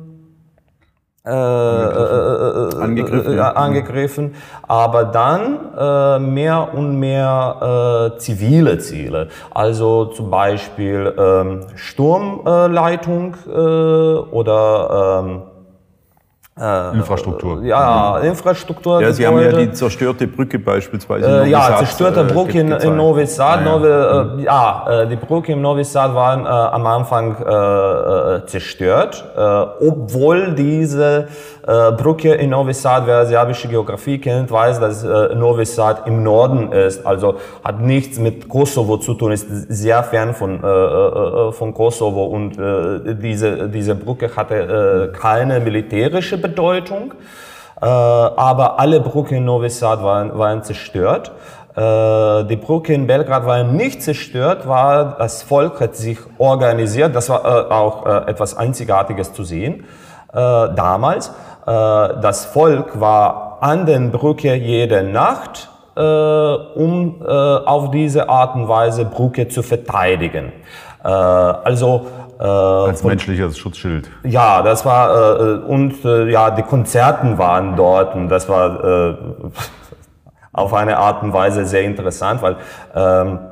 [1.24, 2.80] Ähm, äh, angegriffen.
[2.80, 3.52] Äh, angegriffen, ja.
[3.52, 4.36] angegriffen,
[4.68, 13.52] aber dann äh, mehr und mehr äh, zivile Ziele, also zum Beispiel ähm, Sturmleitung äh,
[13.52, 15.42] oder ähm,
[16.60, 17.64] äh, Infrastruktur.
[17.64, 18.28] Ja, mhm.
[18.28, 19.02] Infrastruktur.
[19.02, 21.44] Ja, Sie haben ja die zerstörte Brücke beispielsweise.
[21.44, 23.62] Äh, ja, zerstörte äh, Brücke in, in Novi Sad.
[23.62, 23.72] Ja, ja.
[23.72, 27.38] Novi, äh, ja äh, die Brücke in Novi Sad waren äh, am Anfang
[28.48, 29.24] zerstört,
[29.80, 31.28] obwohl diese
[31.98, 37.06] Brücke in Novi Sad, wer serbische Geografie kennt, weiß, dass Novi Sad im Norden ist.
[37.06, 40.60] Also hat nichts mit Kosovo zu tun, ist sehr fern von,
[41.54, 42.58] von Kosovo und
[43.22, 47.14] diese, diese Brücke hatte keine militärische Bedeutung Deutung.
[47.82, 51.32] Äh, aber alle Brücken in Novi Sad waren, waren zerstört.
[51.76, 57.16] Äh, die Brücke in Belgrad war nicht zerstört, war das Volk hat sich organisiert.
[57.16, 59.86] Das war äh, auch äh, etwas Einzigartiges zu sehen
[60.34, 61.34] damals.
[61.66, 69.48] Das Volk war an den Brücke jede Nacht, um auf diese Art und Weise Brücke
[69.48, 70.52] zu verteidigen.
[71.04, 72.08] also
[72.40, 74.10] als menschliches Schutzschild.
[74.24, 79.18] Ja, das war und ja die Konzerten waren dort und das war
[80.54, 82.58] auf eine Art und Weise sehr interessant, weil
[82.96, 83.51] ähm, äh,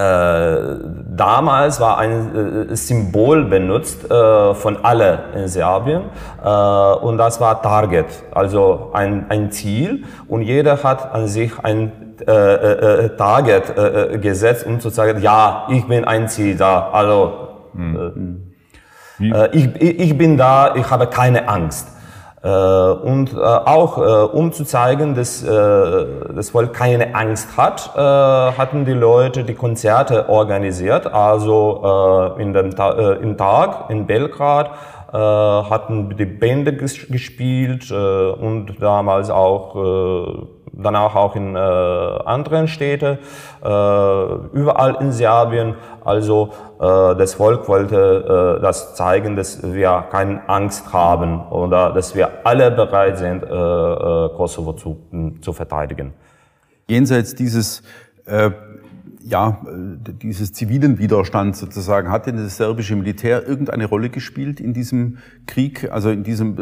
[0.00, 6.04] damals war ein äh, Symbol benutzt äh, von alle in Serbien
[6.42, 12.14] äh, und das war Target, also ein, ein Ziel und jeder hat an sich ein
[12.26, 18.52] äh, äh, Target gesetzt, um zu sagen, ja, ich bin ein Ziel da, also hm.
[19.52, 21.99] ich, ich bin da, ich habe keine Angst.
[22.42, 24.00] Äh, und äh, auch äh,
[24.34, 31.06] um zu zeigen, dass das Volk keine Angst hat, hatten die Leute die Konzerte organisiert.
[31.12, 32.70] Also in dem
[33.22, 34.70] im Tag in Belgrad
[35.12, 39.74] hatten die Bände gespielt und damals auch
[40.72, 43.18] danach auch in äh, anderen Städten,
[43.62, 43.68] äh,
[44.52, 45.74] überall in Serbien.
[46.04, 52.14] Also äh, das Volk wollte äh, das zeigen, dass wir keine Angst haben oder dass
[52.14, 54.98] wir alle bereit sind, äh, äh, Kosovo zu,
[55.40, 56.14] zu verteidigen.
[56.88, 57.82] Jenseits dieses
[58.26, 58.50] äh,
[59.22, 59.60] ja,
[60.22, 65.90] dieses zivilen Widerstand sozusagen, hat denn das serbische Militär irgendeine Rolle gespielt in diesem Krieg,
[65.92, 66.56] also in diesem,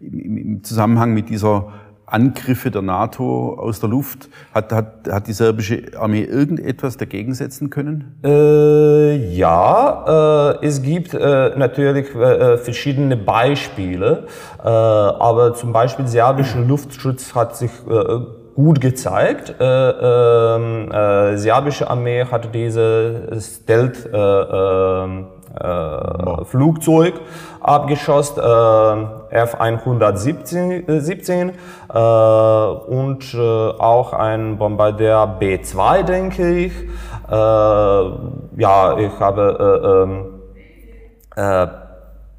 [0.00, 1.72] im Zusammenhang mit dieser
[2.12, 4.28] Angriffe der NATO aus der Luft?
[4.54, 8.18] Hat, hat, hat die serbische Armee irgendetwas dagegen setzen können?
[8.24, 14.26] Äh, ja, äh, es gibt äh, natürlich äh, verschiedene Beispiele,
[14.62, 18.20] äh, aber zum Beispiel serbischer Luftschutz hat sich äh,
[18.58, 19.54] gut gezeigt.
[19.60, 27.14] Äh, ähm, äh, serbische Armee hat diese Stealth äh, ähm, äh, Flugzeug
[27.60, 36.72] abgeschossen, äh, F-117 17, äh, und äh, auch ein Bombardier B-2, denke ich.
[37.30, 40.08] Ja, ich habe
[41.36, 41.88] äh, ähm,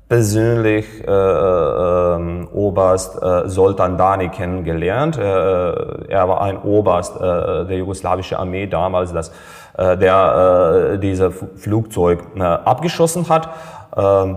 [0.10, 5.17] persönlich äh, äh, Oberst äh, Soltan Dani kennengelernt.
[5.17, 9.32] Äh, er war ein Oberst äh, der jugoslawischen Armee damals, das,
[9.77, 13.49] äh, der äh, dieses Flugzeug äh, abgeschossen hat.
[13.95, 14.36] Äh,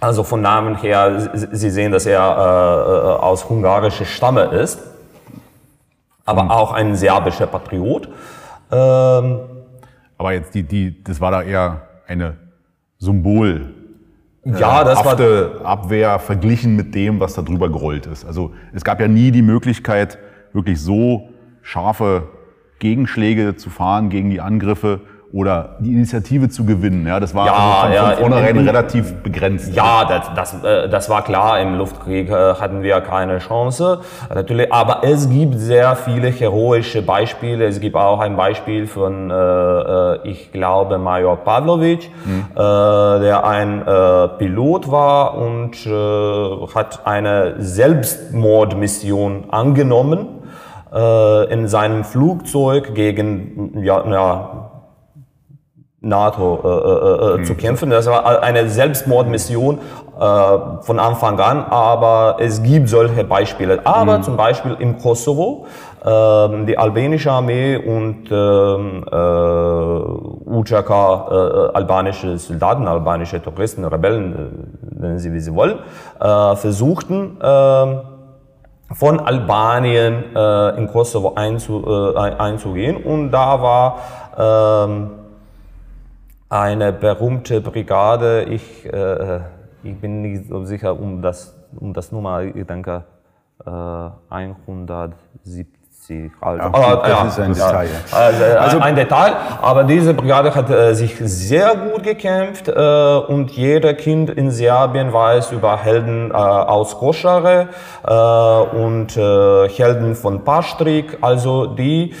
[0.00, 4.80] also von Namen her, Sie sehen, dass er äh, aus ungarischer Stamme ist,
[6.24, 6.50] aber mhm.
[6.50, 8.08] auch ein serbischer Patriot.
[8.72, 9.40] Ähm,
[10.16, 12.36] aber jetzt die, die, das war da eher eine
[12.98, 13.74] Symbol
[14.44, 18.24] ja, das war Abwehr verglichen mit dem, was da drüber gerollt ist.
[18.24, 20.18] Also es gab ja nie die Möglichkeit,
[20.52, 21.28] wirklich so
[21.62, 22.28] scharfe
[22.80, 25.00] Gegenschläge zu fahren gegen die Angriffe
[25.32, 27.06] oder die Initiative zu gewinnen.
[27.06, 29.74] Ja, das war ja, also von, ja, von vornherein in, in, relativ begrenzt.
[29.74, 31.60] Ja, das, das, äh, das war klar.
[31.60, 34.00] Im Luftkrieg äh, hatten wir keine Chance.
[34.34, 37.66] Natürlich, aber es gibt sehr viele heroische Beispiele.
[37.66, 42.46] Es gibt auch ein Beispiel von, äh, ich glaube, Major Pavlovic, mhm.
[42.56, 43.84] der ein
[44.38, 45.76] Pilot war und
[46.74, 50.39] hat eine Selbstmordmission angenommen
[50.92, 54.70] in seinem Flugzeug gegen ja, ja,
[56.00, 57.44] NATO äh, äh, äh, mhm.
[57.44, 57.90] zu kämpfen.
[57.90, 59.78] Das war eine Selbstmordmission
[60.18, 60.20] äh,
[60.80, 63.80] von Anfang an, aber es gibt solche Beispiele.
[63.84, 64.22] Aber mhm.
[64.22, 65.66] zum Beispiel im Kosovo,
[66.02, 70.94] äh, die albanische Armee und ähm, äh, UCK, äh,
[71.74, 75.80] albanische Soldaten, albanische Terroristen, Rebellen, nennen sie wie sie wollen,
[76.18, 77.96] äh, versuchten, äh,
[78.92, 83.98] von Albanien äh, in Kosovo einzu, äh, einzugehen und da war
[84.36, 85.06] äh,
[86.48, 88.44] eine berühmte Brigade.
[88.44, 89.40] Ich, äh,
[89.82, 93.04] ich bin nicht so sicher um das, um das Nummer, ich denke
[93.64, 96.60] äh, 170 sie halt.
[96.60, 97.88] Ja, aber, das ja, ist ein Detail.
[97.88, 98.18] Ja.
[98.18, 102.72] Also, äh, also, ein Detail, aber diese Brigade hat äh, sich sehr gut gekämpft äh,
[102.72, 107.68] und jeder Kind in Serbien weiß über Helden äh, aus Koschare
[108.06, 112.14] äh, und äh, Helden von Pastrik, also die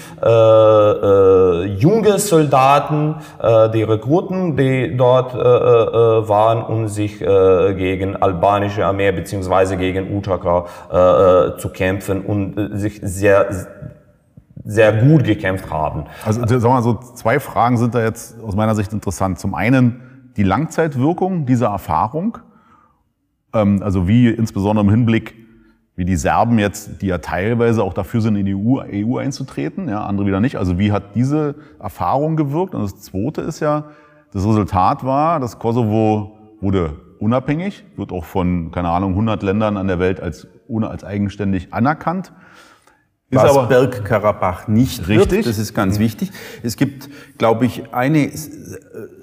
[1.78, 3.16] junge Soldaten,
[3.72, 10.66] die Rekruten, die dort waren, um sich gegen albanische Armee beziehungsweise gegen Utaka
[11.58, 13.46] zu kämpfen und sich sehr
[14.70, 16.04] sehr gut gekämpft haben.
[16.24, 19.38] Also sagen wir mal so, zwei Fragen sind da jetzt aus meiner Sicht interessant.
[19.38, 20.00] Zum einen
[20.36, 22.38] die Langzeitwirkung dieser Erfahrung
[23.52, 25.34] Ähm, also wie insbesondere im Hinblick,
[25.96, 29.88] wie die Serben jetzt, die ja teilweise auch dafür sind, in die EU, EU einzutreten,
[29.88, 30.56] ja, andere wieder nicht.
[30.56, 32.74] Also wie hat diese Erfahrung gewirkt?
[32.74, 33.86] Und das Zweite ist ja,
[34.32, 39.88] das Resultat war, dass Kosovo wurde unabhängig, wird auch von, keine Ahnung, 100 Ländern an
[39.88, 42.32] der Welt als, ohne als eigenständig anerkannt.
[43.30, 45.30] Ist was Bergkarabach nicht richtig.
[45.30, 45.46] Wird.
[45.46, 46.02] Das ist ganz mhm.
[46.02, 46.32] wichtig.
[46.64, 48.28] Es gibt, glaube ich, eine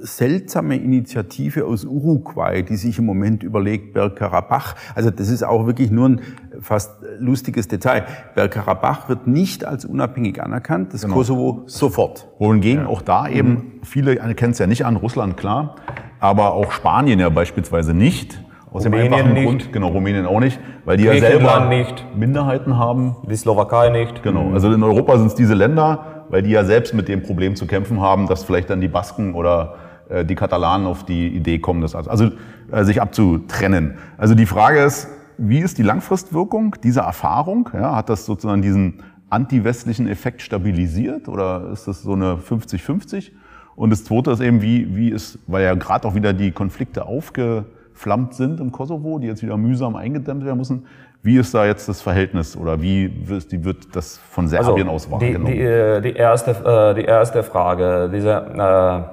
[0.02, 4.76] seltsame Initiative aus Uruguay, die sich im Moment überlegt, Bergkarabach.
[4.96, 6.22] Also das ist auch wirklich nur ein
[6.62, 8.06] fast lustiges Detail.
[8.34, 11.16] Bergkarabach wird nicht als unabhängig anerkannt, das genau.
[11.16, 12.30] Kosovo sofort.
[12.40, 12.88] Wohingegen ja.
[12.88, 13.72] auch da eben, mhm.
[13.84, 15.76] viele kennen es ja nicht an, Russland klar,
[16.22, 18.42] aber auch Spanien ja beispielsweise nicht.
[18.72, 19.46] Aus Rumänien dem einfachen nicht.
[19.46, 22.06] Grund, genau, Rumänien auch nicht, weil die ja selber nicht.
[22.16, 23.16] Minderheiten haben.
[23.30, 24.24] Die Slowakei nicht.
[24.24, 27.56] Genau, also in Europa sind es diese Länder, weil die ja selbst mit dem Problem
[27.56, 29.76] zu kämpfen haben, dass vielleicht dann die Basken oder
[30.10, 32.30] äh, die Katalanen auf die Idee kommen, das also, also
[32.72, 33.98] äh, sich abzutrennen.
[34.18, 37.70] Also die Frage ist, wie ist die Langfristwirkung dieser Erfahrung?
[37.74, 43.32] Ja, hat das sozusagen diesen anti-westlichen Effekt stabilisiert oder ist das so eine 50-50?
[43.76, 47.06] Und das Zweite ist eben, wie, wie ist, weil ja gerade auch wieder die Konflikte
[47.06, 47.66] aufge
[47.98, 50.86] entflammt sind im Kosovo, die jetzt wieder mühsam eingedämmt werden müssen.
[51.24, 55.48] Wie ist da jetzt das Verhältnis oder wie wird, das von Serbien also, aus wahrgenommen?
[55.48, 59.10] Die, die, äh, die, erste, äh, die erste Frage, diese,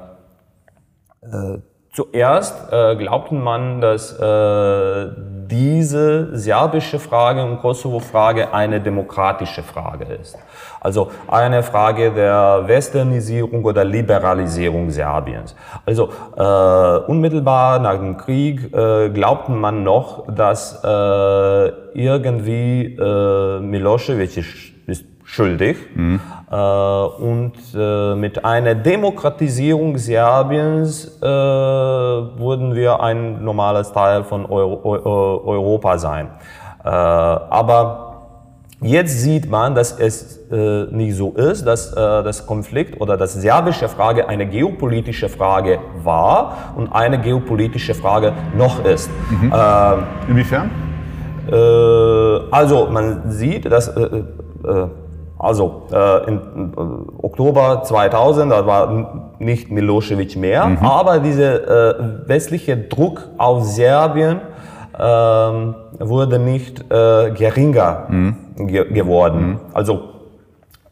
[1.22, 1.58] äh, äh,
[1.94, 5.10] zuerst äh, glaubten man, dass äh,
[5.48, 10.36] diese serbische Frage und Kosovo-Frage eine demokratische Frage ist.
[10.80, 15.54] Also eine Frage der Westernisierung oder Liberalisierung Serbiens.
[15.86, 24.73] Also äh, unmittelbar nach dem Krieg äh, glaubten man noch, dass äh, irgendwie äh, Milosevic
[25.24, 26.20] schuldig mhm.
[26.50, 35.44] äh, und äh, mit einer Demokratisierung Serbiens äh, würden wir ein normales Teil von Euro,
[35.46, 36.28] Europa sein.
[36.84, 38.10] Äh, aber
[38.84, 43.32] Jetzt sieht man, dass es äh, nicht so ist, dass äh, das Konflikt oder das
[43.32, 49.08] serbische Frage eine geopolitische Frage war und eine geopolitische Frage noch ist.
[49.30, 49.52] Mhm.
[49.52, 50.70] Äh, Inwiefern?
[51.50, 51.54] Äh,
[52.50, 53.90] also man sieht, dass
[55.44, 55.82] äh, äh, also
[56.26, 56.72] in
[57.22, 60.78] Oktober 2000, da war nicht Milosevic mehr, mhm.
[60.78, 64.40] aber dieser westliche Druck auf Serbien
[64.98, 68.36] ähm, wurde nicht äh, geringer mhm.
[68.56, 69.46] ge geworden.
[69.46, 69.60] Mhm.
[69.72, 70.13] Also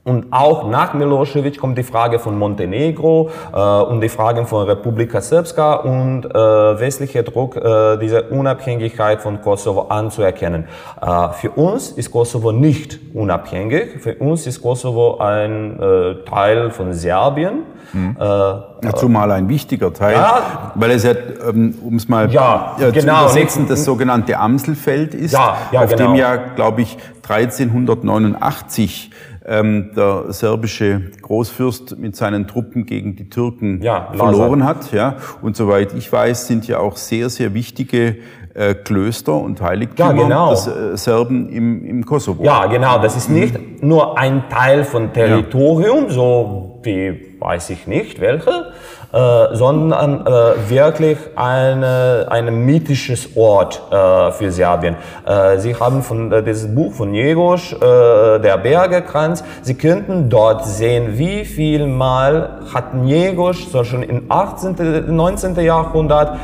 [0.04, 5.20] und auch nach Milosevic kommt die Frage von Montenegro äh, und die Fragen von Republika
[5.20, 10.64] Srpska und äh, westlicher Druck, äh, diese Unabhängigkeit von Kosovo anzuerkennen.
[11.00, 14.00] Äh, für uns ist Kosovo nicht unabhängig.
[14.00, 17.62] Für uns ist Kosovo ein äh, Teil von Serbien.
[17.92, 18.16] Mhm.
[18.18, 21.12] Äh, Zumal ein wichtiger Teil, ja, weil es ja,
[21.48, 25.82] ähm, um es mal ja, äh, genau, zu übersetzen, das sogenannte Amselfeld ist, ja, ja,
[25.82, 26.08] auf genau.
[26.08, 33.82] dem ja, glaube ich, 1389 ähm, der serbische Großfürst mit seinen Truppen gegen die Türken
[33.82, 34.92] ja, verloren hat.
[34.92, 35.16] Ja.
[35.40, 38.18] Und soweit ich weiß, sind ja auch sehr, sehr wichtige
[38.54, 40.50] äh, Klöster und Heiligtümer ja, genau.
[40.50, 42.44] des äh, Serben im, im Kosovo.
[42.44, 42.98] Ja, genau.
[42.98, 46.10] Das ist nicht nur ein Teil von Territorium, ja.
[46.10, 48.72] so wie weiß ich nicht welche,
[49.12, 54.96] äh, sondern äh, wirklich eine, ein mythisches Ort äh, für Serbien.
[55.26, 61.18] Äh, Sie haben von äh, dieses Buch von Jegosch, der Bergekranz, Sie könnten dort sehen,
[61.18, 65.56] wie viel Mal hat Jegosch so schon im 18., 19.
[65.56, 66.38] Jahrhundert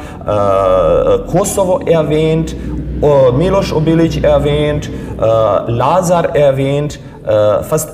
[1.31, 2.55] Kosovo erwähnt,
[3.35, 7.01] Milos Obilic erwähnt, Lazar erwähnt,
[7.63, 7.91] fast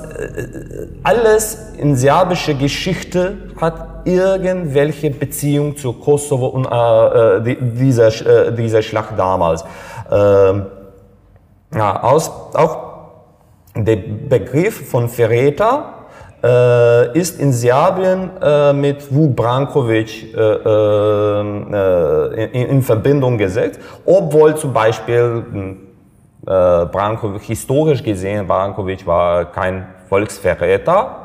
[1.03, 8.07] alles in serbischer Geschichte hat irgendwelche Beziehung zu Kosovo und äh, äh dieser,
[8.47, 9.65] äh, dieser Schlacht damals.
[10.11, 10.67] Ähm,
[11.73, 12.77] ja, aus, auch
[13.75, 15.95] der Begriff von Verräter
[16.43, 21.41] äh, ist in Serbien äh, mit Vuk Brankovic äh, äh,
[22.53, 25.77] in, in, Verbindung gesetzt, obwohl zum Beispiel hm,
[26.45, 31.24] äh, Brankovic, historisch gesehen, Brankovic war kein Volksverräter,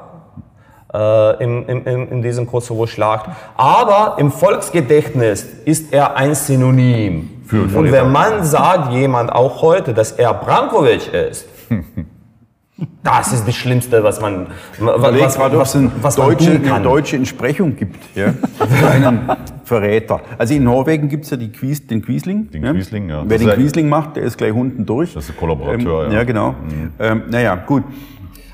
[0.93, 3.27] äh, in, in, in diesem Kosovo-Schlacht.
[3.57, 7.31] Aber im Volksgedächtnis ist er ein Synonym.
[7.47, 11.49] Für Und wenn man sagt jemand auch heute, dass er Brankovic ist,
[13.03, 14.47] das ist das Schlimmste, was man,
[14.79, 19.31] was, was, was, was deutsche, eine deutsche Entsprechung gibt ja, für einen
[19.65, 20.21] Verräter.
[20.39, 22.51] Also in Norwegen gibt es ja Quies, den Quiesling.
[22.51, 22.73] Den ja.
[22.73, 23.25] Quiesling, ja.
[23.27, 25.15] Wer das den Quiesling macht, der ist gleich unten durch.
[25.15, 26.19] Das ist ein Kollaborateur, ähm, ja.
[26.19, 26.53] Ja, genau.
[26.53, 26.93] Mhm.
[26.99, 27.85] Ähm, naja, gut.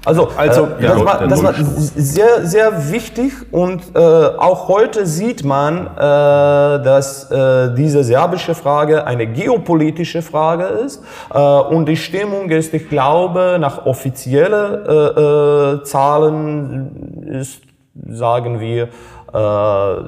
[0.06, 5.04] Also, also äh, ja, das, war, das war sehr, sehr wichtig und äh, auch heute
[5.04, 11.02] sieht man, äh, dass äh, diese serbische Frage eine geopolitische Frage ist
[11.34, 17.62] äh, und die Stimmung ist, ich glaube, nach offiziellen äh, äh, Zahlen ist,
[18.08, 18.88] sagen wir,
[19.32, 20.02] äh,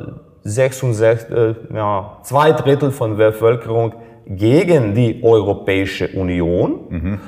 [0.44, 3.94] 66, äh, ja, zwei Drittel von der Bevölkerung
[4.26, 6.78] gegen die Europäische Union.
[6.88, 7.20] Mhm.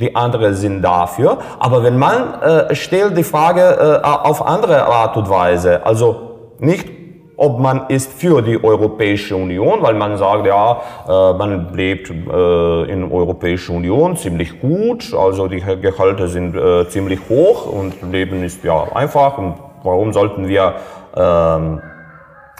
[0.00, 1.38] Die anderen sind dafür.
[1.58, 6.88] Aber wenn man äh, stellt die Frage äh, auf andere Art und Weise, also nicht
[7.36, 12.12] ob man ist für die Europäische Union, weil man sagt, ja, äh, man lebt äh,
[12.12, 18.42] in der Europäischen Union ziemlich gut, also die Gehalte sind äh, ziemlich hoch und Leben
[18.44, 20.74] ist ja einfach und warum sollten wir
[21.16, 21.82] ähm,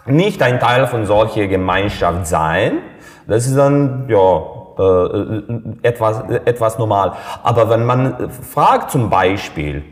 [0.06, 2.78] nicht ein Teil von solcher Gemeinschaft sein?
[3.26, 4.42] Das ist dann, ja,
[4.78, 7.12] äh, etwas, etwas normal.
[7.42, 9.84] Aber wenn man fragt zum Beispiel,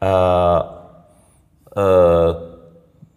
[0.00, 0.58] äh,
[1.76, 2.34] äh,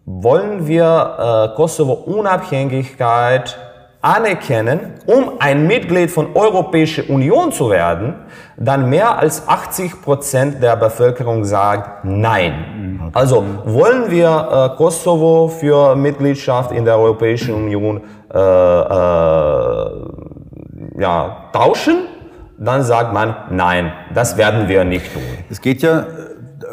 [0.04, 3.56] wollen wir äh, Kosovo Unabhängigkeit
[4.00, 8.14] anerkennen, um ein Mitglied von Europäischer Union zu werden,
[8.56, 13.10] dann mehr als 80 Prozent der Bevölkerung sagt Nein.
[13.12, 18.00] Also wollen wir äh, Kosovo für Mitgliedschaft in der Europäischen Union
[18.32, 19.90] äh, äh,
[21.02, 22.06] ja, tauschen,
[22.58, 25.22] dann sagt man, nein, das werden wir nicht tun.
[25.50, 26.06] Es geht ja,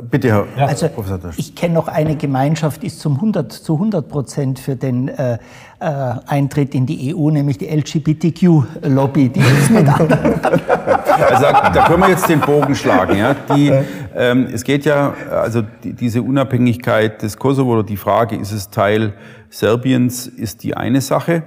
[0.04, 0.68] bitte, Herr ja.
[0.68, 4.76] Also, Professor Ich kenne noch eine Gemeinschaft, die ist zum 100, zu 100 Prozent für
[4.76, 5.40] den äh,
[5.80, 5.86] äh,
[6.28, 9.30] Eintritt in die EU, nämlich die LGBTQ-Lobby.
[9.30, 10.40] Die ist mit anderen.
[10.44, 13.18] also da können wir jetzt den Bogen schlagen.
[13.18, 13.36] Ja?
[13.56, 13.74] Die,
[14.16, 18.70] ähm, es geht ja, also die, diese Unabhängigkeit des Kosovo oder die Frage, ist es
[18.70, 19.14] Teil
[19.50, 21.44] Serbiens ist die eine Sache.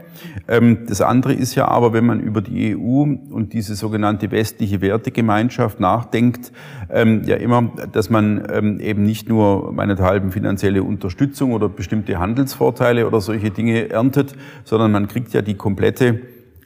[0.48, 4.80] Ähm, das andere ist ja aber, wenn man über die EU und diese sogenannte westliche
[4.80, 6.52] Wertegemeinschaft nachdenkt,
[6.90, 13.06] ähm, ja immer, dass man ähm, eben nicht nur meinethalben finanzielle Unterstützung oder bestimmte Handelsvorteile
[13.06, 14.34] oder solche Dinge erntet,
[14.64, 16.20] sondern man kriegt ja die komplette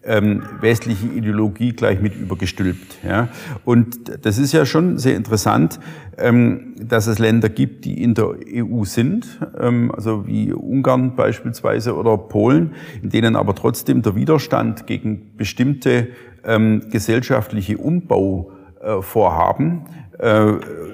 [0.07, 2.99] ähm, westliche Ideologie gleich mit übergestülpt.
[3.07, 3.29] Ja?
[3.65, 5.81] Und das ist ja schon sehr interessant,
[6.17, 11.95] ähm, dass es Länder gibt, die in der EU sind, ähm, also wie Ungarn beispielsweise
[11.95, 16.09] oder Polen, in denen aber trotzdem der Widerstand gegen bestimmte
[16.45, 19.83] ähm, gesellschaftliche Umbauvorhaben
[20.19, 20.53] äh,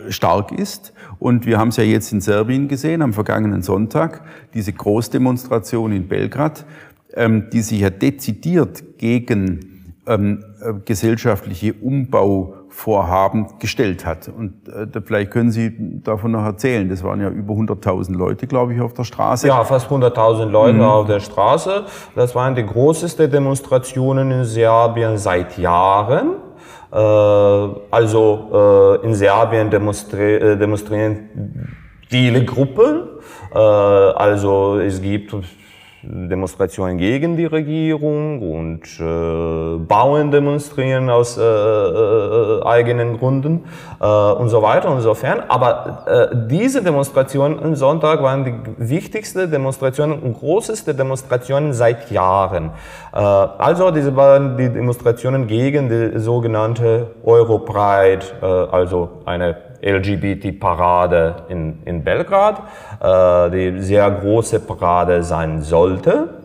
[0.08, 0.92] stark ist.
[1.18, 4.22] Und wir haben es ja jetzt in Serbien gesehen, am vergangenen Sonntag,
[4.54, 6.64] diese Großdemonstration in Belgrad,
[7.14, 14.28] ähm, die sich ja dezidiert gegen ähm, äh, gesellschaftliche Umbauvorhaben gestellt hat.
[14.28, 16.88] Und äh, vielleicht können Sie davon noch erzählen.
[16.88, 19.48] Das waren ja über 100.000 Leute, glaube ich, auf der Straße.
[19.48, 20.82] Ja, fast 100.000 Leute mhm.
[20.82, 21.84] auf der Straße.
[22.14, 26.36] Das waren die größten Demonstrationen in Serbien seit Jahren.
[26.92, 31.28] Äh, also in Serbien demonstrieren
[32.08, 33.08] viele Gruppen.
[33.52, 35.34] Also es gibt
[36.04, 43.64] Demonstrationen gegen die Regierung und äh, Bauern demonstrieren aus äh, äh, eigenen Gründen
[44.00, 45.44] äh, und so weiter und so fern.
[45.46, 52.70] Aber äh, diese Demonstrationen am Sonntag waren die wichtigste Demonstrationen und größte Demonstrationen seit Jahren.
[53.12, 61.82] Äh, also diese waren die Demonstrationen gegen die sogenannte Europride, äh, also eine LGBT-Parade in,
[61.84, 62.62] in Belgrad,
[63.00, 66.42] äh, die sehr große Parade sein sollte.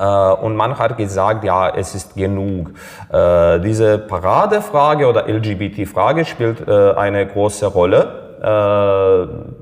[0.00, 2.70] Äh, und man hat gesagt, ja, es ist genug.
[3.12, 8.26] Äh, diese Paradefrage oder LGBT-Frage spielt äh, eine große Rolle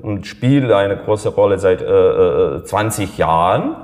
[0.03, 3.75] und spielt eine große Rolle seit 20 Jahren.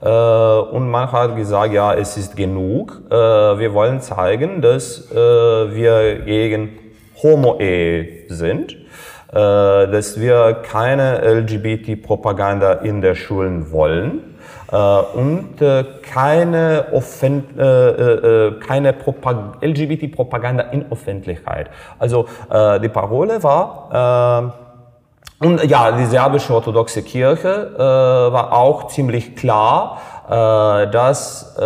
[0.00, 3.02] und man hat gesagt, ja, es ist genug.
[3.10, 6.78] wir wollen zeigen, dass wir gegen
[7.22, 8.76] Homo-Ehe sind,
[9.32, 14.36] äh, dass wir keine LGBT-Propaganda in der Schulen wollen
[14.70, 16.86] äh, und äh, keine,
[18.66, 18.94] keine
[19.60, 21.70] LGBT-Propaganda in Öffentlichkeit.
[21.98, 24.54] Also die Parole war,
[25.40, 30.00] und ja, die serbische orthodoxe Kirche war auch ziemlich klar,
[30.90, 31.56] dass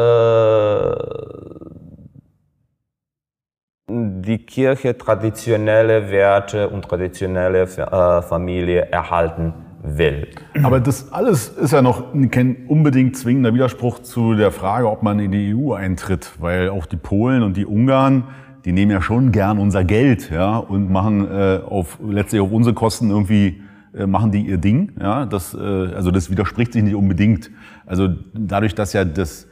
[3.90, 10.28] die Kirche traditionelle Werte und traditionelle äh, Familie erhalten will.
[10.62, 15.18] Aber das alles ist ja noch kein unbedingt zwingender Widerspruch zu der Frage, ob man
[15.18, 18.24] in die EU eintritt, weil auch die Polen und die Ungarn,
[18.64, 22.74] die nehmen ja schon gern unser Geld, ja, und machen äh, auf letztlich auf unsere
[22.74, 23.62] Kosten irgendwie
[23.94, 25.24] äh, machen die ihr Ding, ja.
[25.24, 27.50] Das äh, also das widerspricht sich nicht unbedingt.
[27.86, 29.48] Also dadurch, dass ja das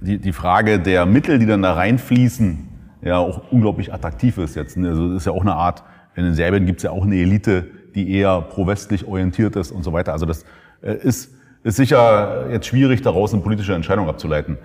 [0.00, 2.68] die, die Frage der Mittel, die dann da reinfließen,
[3.04, 4.76] ja auch unglaublich attraktiv ist jetzt.
[4.76, 4.88] Ne?
[4.88, 5.84] Also das ist ja auch eine Art,
[6.16, 9.92] in Serbien gibt es ja auch eine Elite, die eher pro-westlich orientiert ist und so
[9.92, 10.12] weiter.
[10.12, 10.44] Also das
[10.82, 14.58] äh, ist, ist sicher jetzt schwierig, daraus eine politische Entscheidung abzuleiten.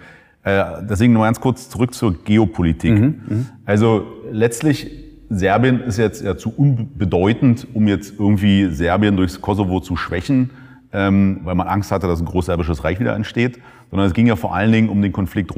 [0.43, 2.91] Äh, deswegen nur ganz kurz zurück zur Geopolitik.
[2.91, 4.89] Mhm, mhm, also letztlich,
[5.29, 10.49] Serbien ist jetzt ja zu unbedeutend, um jetzt irgendwie Serbien durchs Kosovo zu schwächen,
[10.91, 13.59] ähm, weil man Angst hatte, dass ein großserbisches Reich wieder entsteht,
[13.91, 15.49] sondern es ging ja vor allen Dingen um den Konflikt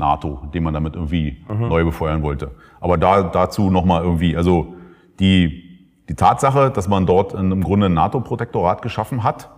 [0.00, 1.68] Russland-NATO, den man damit irgendwie mhm.
[1.68, 2.52] neu befeuern wollte.
[2.80, 4.74] Aber da, dazu nochmal irgendwie, also
[5.18, 5.68] die
[6.08, 9.48] die Tatsache, dass man dort im Grunde ein NATO-Protektorat geschaffen hat,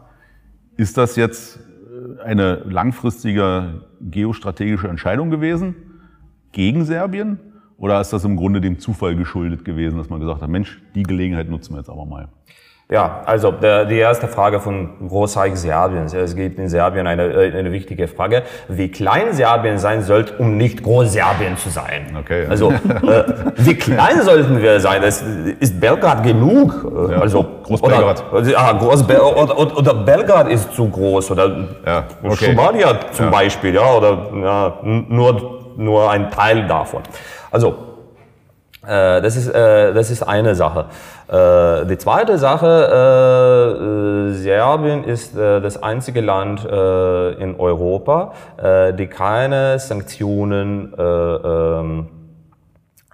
[0.76, 5.74] ist das jetzt äh, eine langfristige geostrategische Entscheidung gewesen
[6.52, 7.40] gegen Serbien?
[7.78, 11.04] Oder ist das im Grunde dem Zufall geschuldet gewesen, dass man gesagt hat, Mensch, die
[11.04, 12.28] Gelegenheit nutzen wir jetzt aber mal?
[12.92, 16.04] Ja, also die erste Frage von Großreich Serbien.
[16.04, 20.58] Es gibt in Serbien eine, äh, eine wichtige Frage, wie klein Serbien sein sollte, um
[20.58, 22.14] nicht Großserbien zu sein.
[22.20, 22.44] Okay.
[22.50, 23.24] Also äh,
[23.56, 25.00] wie klein sollten wir sein?
[25.00, 25.24] Das
[25.58, 26.86] ist Belgrad genug?
[27.10, 28.30] Ja, also Groß-Belgrad.
[28.30, 32.44] Oder, ja, Groß oder, oder, Belgrad ist zu groß oder ja, okay.
[32.44, 33.30] Schumadia zum ja.
[33.30, 37.02] Beispiel, ja, oder ja, nur nur ein Teil davon.
[37.50, 37.92] Also
[38.86, 40.86] äh, das, ist, äh, das ist eine Sache.
[41.28, 48.32] Äh, die zweite Sache, äh, Serbien ist äh, das einzige Land äh, in Europa,
[48.98, 52.08] die keine Sanktionen ähm,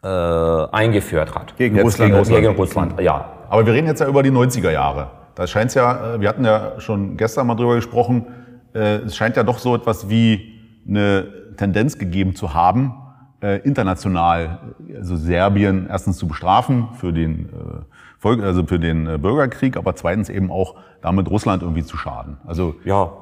[0.02, 1.56] eingeführt hat.
[1.56, 2.42] Gegen Russland, gegen Russland.
[2.42, 3.24] Gegen Russland, ja.
[3.50, 5.08] Aber wir reden jetzt ja über die 90er Jahre.
[5.34, 8.26] Da scheint ja, wir hatten ja schon gestern mal drüber gesprochen,
[8.72, 12.94] es scheint ja doch so etwas wie eine Tendenz gegeben zu haben,
[13.40, 14.58] äh, international,
[14.96, 17.84] also Serbien erstens zu bestrafen für den, äh,
[18.18, 22.38] Volk, also für den äh, Bürgerkrieg, aber zweitens eben auch damit Russland irgendwie zu schaden.
[22.46, 23.12] Also ja,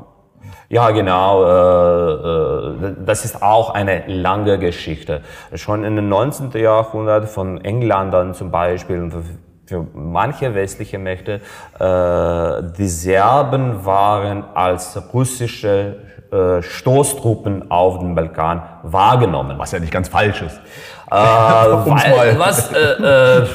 [0.68, 1.44] ja, genau.
[1.44, 5.22] Äh, äh, das ist auch eine lange Geschichte.
[5.54, 6.50] Schon in den 19.
[6.52, 9.10] Jahrhundert von Engländern zum Beispiel
[9.66, 11.40] für manche westliche Mächte,
[11.80, 15.96] die Serben waren als russische
[16.60, 19.58] Stoßtruppen auf dem Balkan wahrgenommen.
[19.58, 20.60] Was ja nicht ganz falsch ist.
[21.08, 23.46] Äh, weil, was, äh, äh,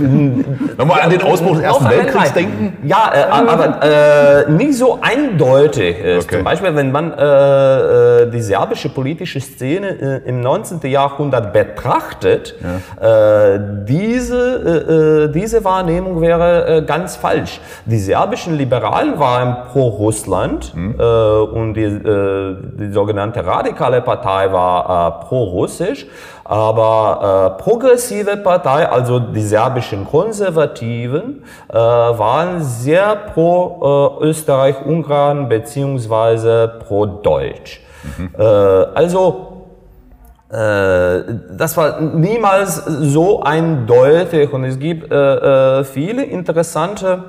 [0.76, 2.76] Nochmal an den Ausbruch des Ersten Weltkriegs denken?
[2.82, 6.24] Ja, äh, aber äh, nicht so eindeutig ist.
[6.24, 6.36] Okay.
[6.36, 10.80] Zum Beispiel, wenn man äh, äh die serbische politische Szene äh, im 19.
[10.90, 13.54] Jahrhundert betrachtet, ja.
[13.54, 17.60] äh, diese, äh, diese Wahrnehmung wäre ganz falsch.
[17.84, 25.20] Die serbischen Liberalen waren pro Russland äh, und die, äh, die sogenannte radikale Partei war
[25.22, 26.06] äh, pro Russisch.
[26.44, 36.80] Aber äh, progressive Partei, also die serbischen Konservativen, äh, waren sehr pro äh, Österreich-Ungarn beziehungsweise
[36.86, 37.80] pro Deutsch.
[38.18, 38.30] Mhm.
[38.36, 39.52] Äh, also
[40.52, 41.22] äh,
[41.56, 47.24] das war niemals so eindeutig und es gibt äh, äh, viele interessante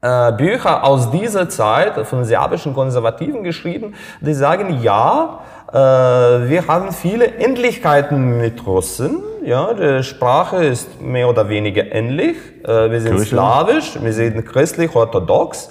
[0.00, 5.40] äh, Bücher aus dieser Zeit von serbischen Konservativen geschrieben, die sagen, ja,
[5.72, 9.22] wir haben viele Ähnlichkeiten mit Russen.
[9.44, 12.36] Ja, die Sprache ist mehr oder weniger ähnlich.
[12.64, 13.30] Äh, wir sind Kirche.
[13.30, 15.70] slawisch, wir sind christlich-orthodox.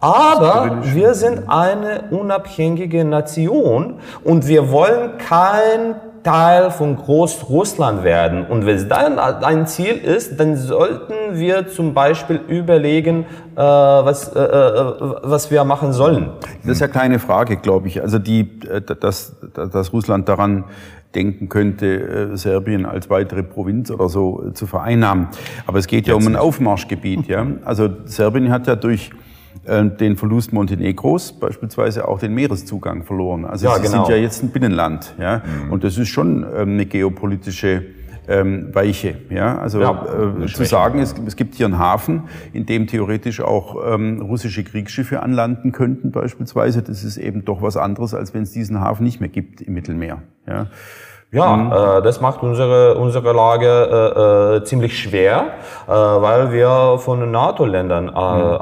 [0.00, 5.94] Aber wir sind eine unabhängige Nation und wir wollen kein
[6.24, 8.46] Teil von Großrussland werden.
[8.46, 14.34] Und wenn es dann ein Ziel ist, dann sollten wir zum Beispiel überlegen, äh, was,
[14.34, 16.30] äh, äh, was wir machen sollen.
[16.62, 18.00] Das ist ja keine Frage, glaube ich.
[18.00, 20.64] Also die, äh, dass, dass Russland daran
[21.14, 25.28] denken könnte, äh, Serbien als weitere Provinz oder so zu vereinnahmen.
[25.66, 27.26] Aber es geht ja um ein Aufmarschgebiet.
[27.26, 27.46] Ja?
[27.66, 29.10] Also Serbien hat ja durch
[29.66, 33.46] den Verlust Montenegros beispielsweise auch den Meereszugang verloren.
[33.46, 34.04] Also ja, sie genau.
[34.04, 35.72] sind ja jetzt ein Binnenland, ja, mhm.
[35.72, 37.82] und das ist schon ähm, eine geopolitische
[38.28, 39.16] ähm, Weiche.
[39.30, 39.58] Ja?
[39.58, 40.06] Also ja,
[40.42, 44.64] äh, zu sagen, es, es, gibt hier einen Hafen, in dem theoretisch auch ähm, russische
[44.64, 49.04] Kriegsschiffe anlanden könnten beispielsweise, das ist eben doch was anderes, als wenn es diesen Hafen
[49.04, 50.22] nicht mehr gibt im Mittelmeer.
[50.46, 50.66] Ja?
[51.34, 51.72] Ja, mhm.
[51.72, 55.46] äh, das macht unsere, unsere Lage äh, äh, ziemlich schwer,
[55.88, 58.14] äh, weil wir von NATO-Ländern äh, mhm.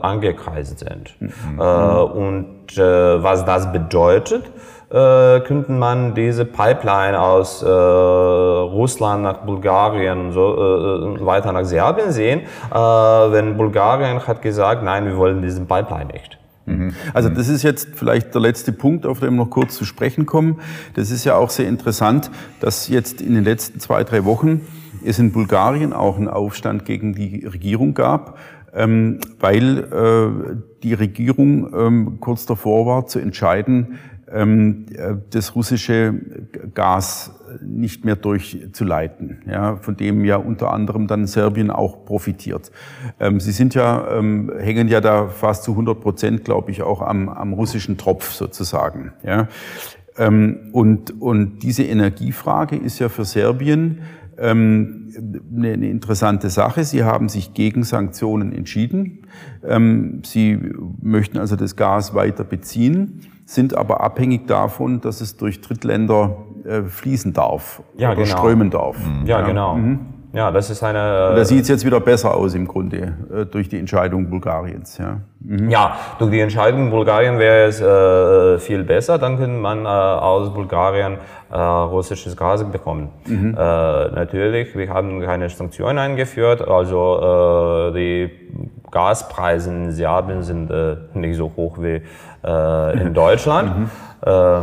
[0.02, 1.14] angekreist sind.
[1.20, 1.60] Mhm.
[1.60, 4.50] Äh, und was das bedeutet,
[4.92, 12.12] äh, könnte man diese Pipeline aus äh, Russland nach Bulgarien so äh, weiter nach Serbien
[12.12, 12.40] sehen,
[12.70, 16.38] äh, wenn Bulgarien hat gesagt, nein, wir wollen diesen Pipeline nicht.
[16.66, 16.94] Mhm.
[17.14, 20.26] Also das ist jetzt vielleicht der letzte Punkt, auf den wir noch kurz zu sprechen
[20.26, 20.60] kommen.
[20.94, 22.30] Das ist ja auch sehr interessant,
[22.60, 24.60] dass jetzt in den letzten zwei, drei Wochen
[25.04, 28.38] es in Bulgarien auch einen Aufstand gegen die Regierung gab,
[28.74, 33.98] ähm, weil äh, die Regierung ähm, kurz davor war zu entscheiden,
[35.30, 36.14] das russische
[36.72, 42.70] Gas nicht mehr durchzuleiten, ja, von dem ja unter anderem dann Serbien auch profitiert.
[43.20, 47.02] Ähm, Sie sind ja, ähm, hängen ja da fast zu 100 Prozent, glaube ich, auch
[47.02, 49.12] am, am russischen Tropf sozusagen.
[49.22, 49.48] Ja.
[50.16, 54.00] Ähm, und, und diese Energiefrage ist ja für Serbien
[54.38, 55.12] ähm,
[55.54, 56.84] eine, eine interessante Sache.
[56.84, 59.26] Sie haben sich gegen Sanktionen entschieden.
[59.66, 60.58] Ähm, Sie
[61.00, 63.20] möchten also das Gas weiter beziehen,
[63.54, 68.36] sind aber abhängig davon, dass es durch Drittländer äh, fließen darf Ja, oder genau.
[68.36, 68.96] strömen darf.
[69.24, 69.78] Ja, genau.
[70.34, 71.34] Ja, das ist eine.
[71.36, 74.96] Da sieht es jetzt wieder besser aus im Grunde äh, durch die Entscheidung Bulgariens.
[74.96, 75.20] Ja.
[75.68, 80.54] Ja, durch die Entscheidung Bulgarien wäre es äh, viel besser, dann könnte man äh, aus
[80.54, 81.18] Bulgarien
[81.50, 83.10] äh, russisches Gas bekommen.
[83.28, 88.30] Äh, natürlich, wir haben keine Sanktionen eingeführt, also die
[88.92, 92.02] Gaspreise in Serbien sind äh, nicht so hoch wie
[92.44, 93.90] äh, in Deutschland.
[94.24, 94.60] Äh,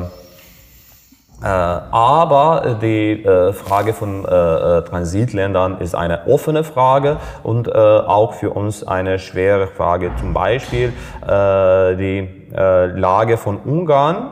[1.42, 8.52] äh, aber die äh, Frage von äh, Transitländern ist eine offene Frage und auch für
[8.52, 10.12] uns eine schwere Frage.
[10.20, 14.32] Zum Beispiel die Lage von Ungarn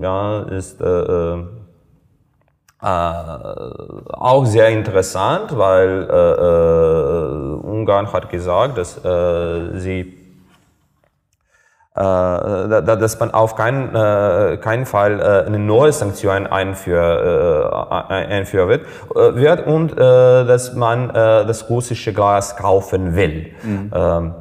[0.00, 0.80] ja, ist
[2.82, 10.16] äh, auch sehr interessant, weil äh, äh, Ungarn hat gesagt, dass äh, sie
[11.94, 18.06] äh, da- da- dass man auf keinen, äh, keinen Fall äh, eine neue Sanktion einführ,
[18.08, 21.12] äh, einführen wird, äh, wird und äh, dass man äh,
[21.46, 23.48] das russische Gas kaufen will.
[23.92, 24.34] Ähm,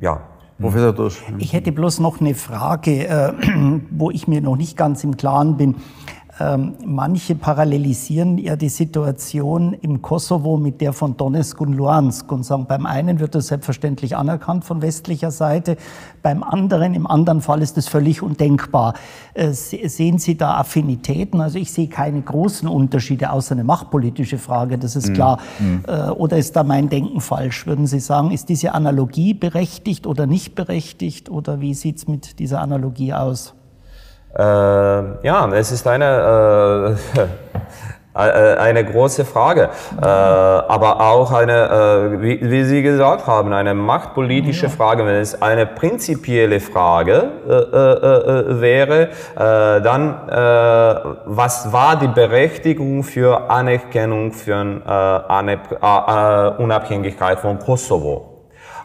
[0.00, 0.20] ja.
[0.60, 1.22] Professor Dursch.
[1.38, 3.32] Ich hätte bloß noch eine Frage, äh,
[3.90, 5.76] wo ich mir noch nicht ganz im Klaren bin.
[6.38, 12.42] Ähm, manche parallelisieren ja die Situation im Kosovo mit der von Donetsk und Luhansk und
[12.44, 15.78] sagen, beim einen wird das selbstverständlich anerkannt von westlicher Seite,
[16.22, 18.92] beim anderen, im anderen Fall ist es völlig undenkbar.
[19.32, 21.40] Äh, se- sehen Sie da Affinitäten?
[21.40, 25.38] Also ich sehe keine großen Unterschiede, außer eine machtpolitische Frage, das ist klar.
[25.86, 27.66] Äh, Oder ist da mein Denken falsch?
[27.66, 31.30] Würden Sie sagen, ist diese Analogie berechtigt oder nicht berechtigt?
[31.30, 33.54] Oder wie sieht's mit dieser Analogie aus?
[34.38, 37.20] Äh, ja, es ist eine, äh,
[38.14, 45.06] äh, eine große Frage, äh, aber auch eine, wie, Sie gesagt haben, eine machtpolitische Frage.
[45.06, 50.20] Wenn es eine prinzipielle Frage wäre, dann
[51.24, 54.60] was war die Berechtigung für Anerkennung für
[56.58, 58.32] Unabhängigkeit von Kosovo?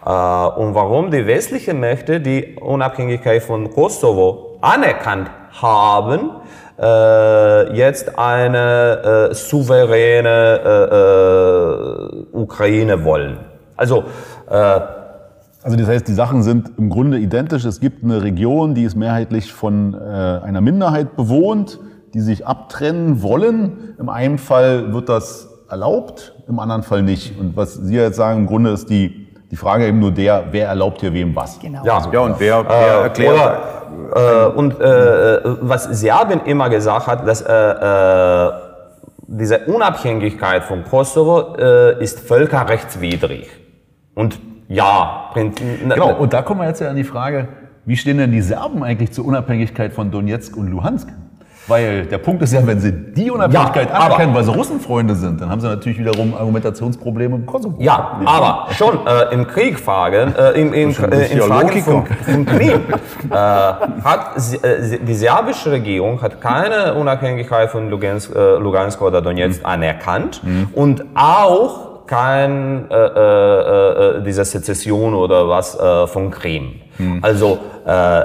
[0.04, 6.32] Und warum die westlichen Mächte die Unabhängigkeit von Kosovo anerkannt haben,
[6.80, 13.38] äh, jetzt eine äh, souveräne äh, äh, Ukraine wollen.
[13.76, 14.04] Also
[14.49, 14.80] äh,
[15.64, 17.66] Also das heißt, die Sachen sind im Grunde identisch.
[17.66, 21.80] Es gibt eine Region, die ist mehrheitlich von äh, einer Minderheit bewohnt,
[22.16, 23.93] die sich abtrennen wollen.
[23.99, 27.39] Im einen Fall wird das erlaubt, im anderen Fall nicht.
[27.39, 30.68] Und was Sie jetzt sagen, im Grunde ist die, die Frage eben nur der, wer
[30.68, 31.60] erlaubt hier wem was.
[31.60, 31.86] Genau.
[31.86, 37.08] ja, Ja, und wer, wer Äh, erklärt, Oder, äh, und äh, was Serbien immer gesagt
[37.08, 38.52] hat, dass äh, äh,
[39.28, 43.49] diese Unabhängigkeit von Kosovo äh, ist völkerrechtswidrig.
[44.16, 44.39] Und
[44.70, 47.49] ja, Genau, und da kommen wir jetzt ja an die Frage,
[47.86, 51.10] wie stehen denn die Serben eigentlich zur Unabhängigkeit von Donetsk und Luhansk?
[51.68, 55.41] Weil der Punkt ist ja, wenn sie die Unabhängigkeit Ja, anerkennen, weil sie Russenfreunde sind,
[55.41, 57.76] dann haben sie natürlich wiederum Argumentationsprobleme im Kosovo.
[57.80, 62.05] Ja, aber schon äh, im Krieg fragen, äh, im, im, äh, in ja Fragen von,
[62.05, 62.82] von Krim,
[63.30, 69.62] äh, hat äh, die serbische Regierung hat keine Unabhängigkeit von Lugansk, äh, Lugansk oder Donetsk
[69.64, 70.41] anerkannt
[70.74, 76.74] und auch kein äh, äh, äh, diese Sezession oder was äh, von Krim.
[77.22, 78.22] Also äh,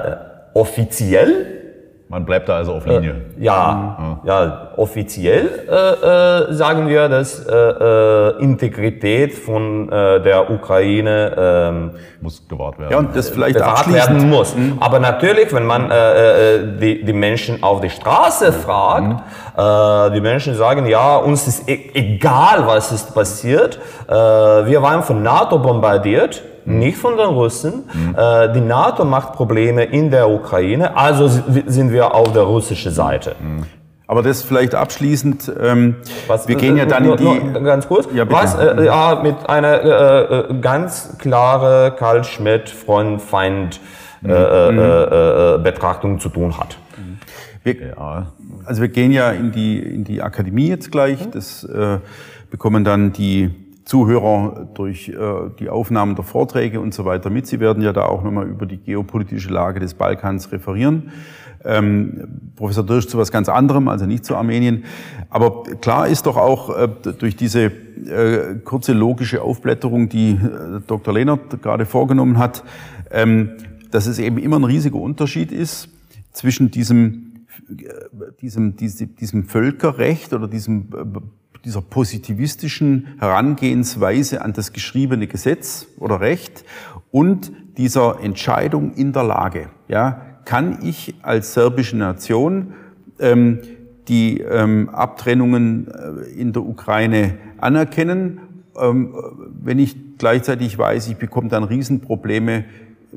[0.53, 1.56] offiziell
[2.09, 3.15] Man bleibt da also auf Linie.
[3.37, 11.35] ja, ja, offiziell äh, äh, sagen wir, dass äh, äh, Integrität von äh, der Ukraine
[11.37, 11.91] ähm,
[12.21, 12.91] Muss gewahrt werden.
[12.91, 14.55] ja, und das vielleicht abschließend, werden muss.
[14.79, 19.23] Aber natürlich, wenn man äh, äh, die, die Menschen auf die Straße fragt,
[19.57, 23.79] äh, die Menschen sagen, ja, uns ist e egal, was ist passiert.
[24.07, 26.41] Äh, wir waren von NATO bombardiert.
[26.67, 27.83] Nicht von den Russen.
[28.15, 32.91] Äh, die NATO macht Probleme in der Ukraine, also si- sind wir auf der russischen
[32.91, 33.35] Seite.
[34.07, 35.95] aber das vielleicht abschließend, ähm,
[36.27, 37.59] Was, wir gehen ja äh, dann nur, in die...
[37.63, 38.07] ganz kurz.
[38.13, 38.35] Ja, bitte.
[38.41, 43.79] was äh, ja, mit einer äh, äh, ganz klare Karl Schmidt Freund Feind
[44.21, 44.29] Mhm.
[44.31, 46.77] äh, äh, äh, Betrachtung zu tun hat.
[47.63, 47.75] Wir,
[48.65, 51.19] Also wir gehen ja in die, in die Akademie jetzt gleich.
[51.31, 51.99] Das äh,
[52.49, 53.51] bekommen dann die
[53.87, 55.15] Zuhörer durch äh,
[55.59, 57.47] die Aufnahmen der Vorträge und so weiter mit.
[57.47, 61.11] Sie werden ja da auch nochmal über die geopolitische Lage des Balkans referieren.
[61.63, 64.83] ähm, Professor Dirsch zu was ganz anderem, also nicht zu Armenien.
[65.29, 71.13] Aber klar ist doch auch äh, durch diese äh, kurze logische Aufblätterung, die äh, Dr.
[71.13, 72.65] Lehnert gerade vorgenommen hat,
[73.09, 73.51] ähm,
[73.91, 75.87] dass es eben immer ein riesiger Unterschied ist
[76.33, 77.45] zwischen diesem,
[78.41, 80.89] diesem, diesem, diesem Völkerrecht oder diesem,
[81.67, 86.63] dieser positivistischen Herangehensweise an das geschriebene Gesetz oder Recht
[87.11, 89.69] und dieser Entscheidung in der Lage.
[89.89, 92.73] Ja, kann ich als serbische Nation
[93.19, 93.59] ähm,
[94.07, 98.39] die ähm, Abtrennungen äh, in der Ukraine anerkennen,
[98.79, 99.13] ähm,
[99.61, 102.63] wenn ich gleichzeitig weiß, ich bekomme dann Riesenprobleme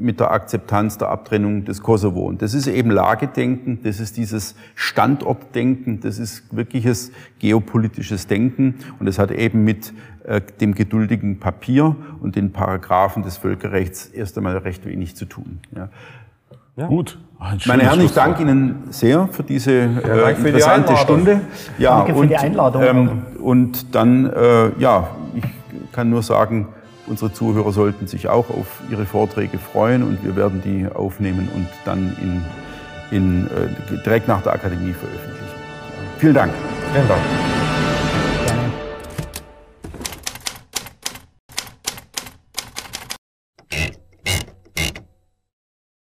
[0.00, 2.26] mit der Akzeptanz der Abtrennung des Kosovo.
[2.26, 9.06] Und das ist eben Lagedenken, das ist dieses Standortdenken, das ist wirkliches geopolitisches Denken und
[9.06, 9.92] das hat eben mit
[10.24, 15.60] äh, dem geduldigen Papier und den Paragraphen des Völkerrechts erst einmal recht wenig zu tun.
[15.76, 15.90] Ja.
[16.76, 16.86] Ja.
[16.86, 17.18] Gut.
[17.66, 21.40] Meine Herren, ich danke Ihnen sehr für diese äh, für interessante die Stunde.
[21.78, 22.82] Ja, danke für und, die Einladung.
[22.82, 25.44] Ähm, und dann, äh, ja, ich
[25.92, 26.68] kann nur sagen,
[27.10, 31.68] unsere Zuhörer sollten sich auch auf Ihre Vorträge freuen und wir werden die aufnehmen und
[31.84, 32.44] dann in,
[33.10, 35.40] in, äh, direkt nach der Akademie veröffentlichen.
[36.18, 36.52] Vielen Dank.
[36.92, 37.20] Vielen Dank.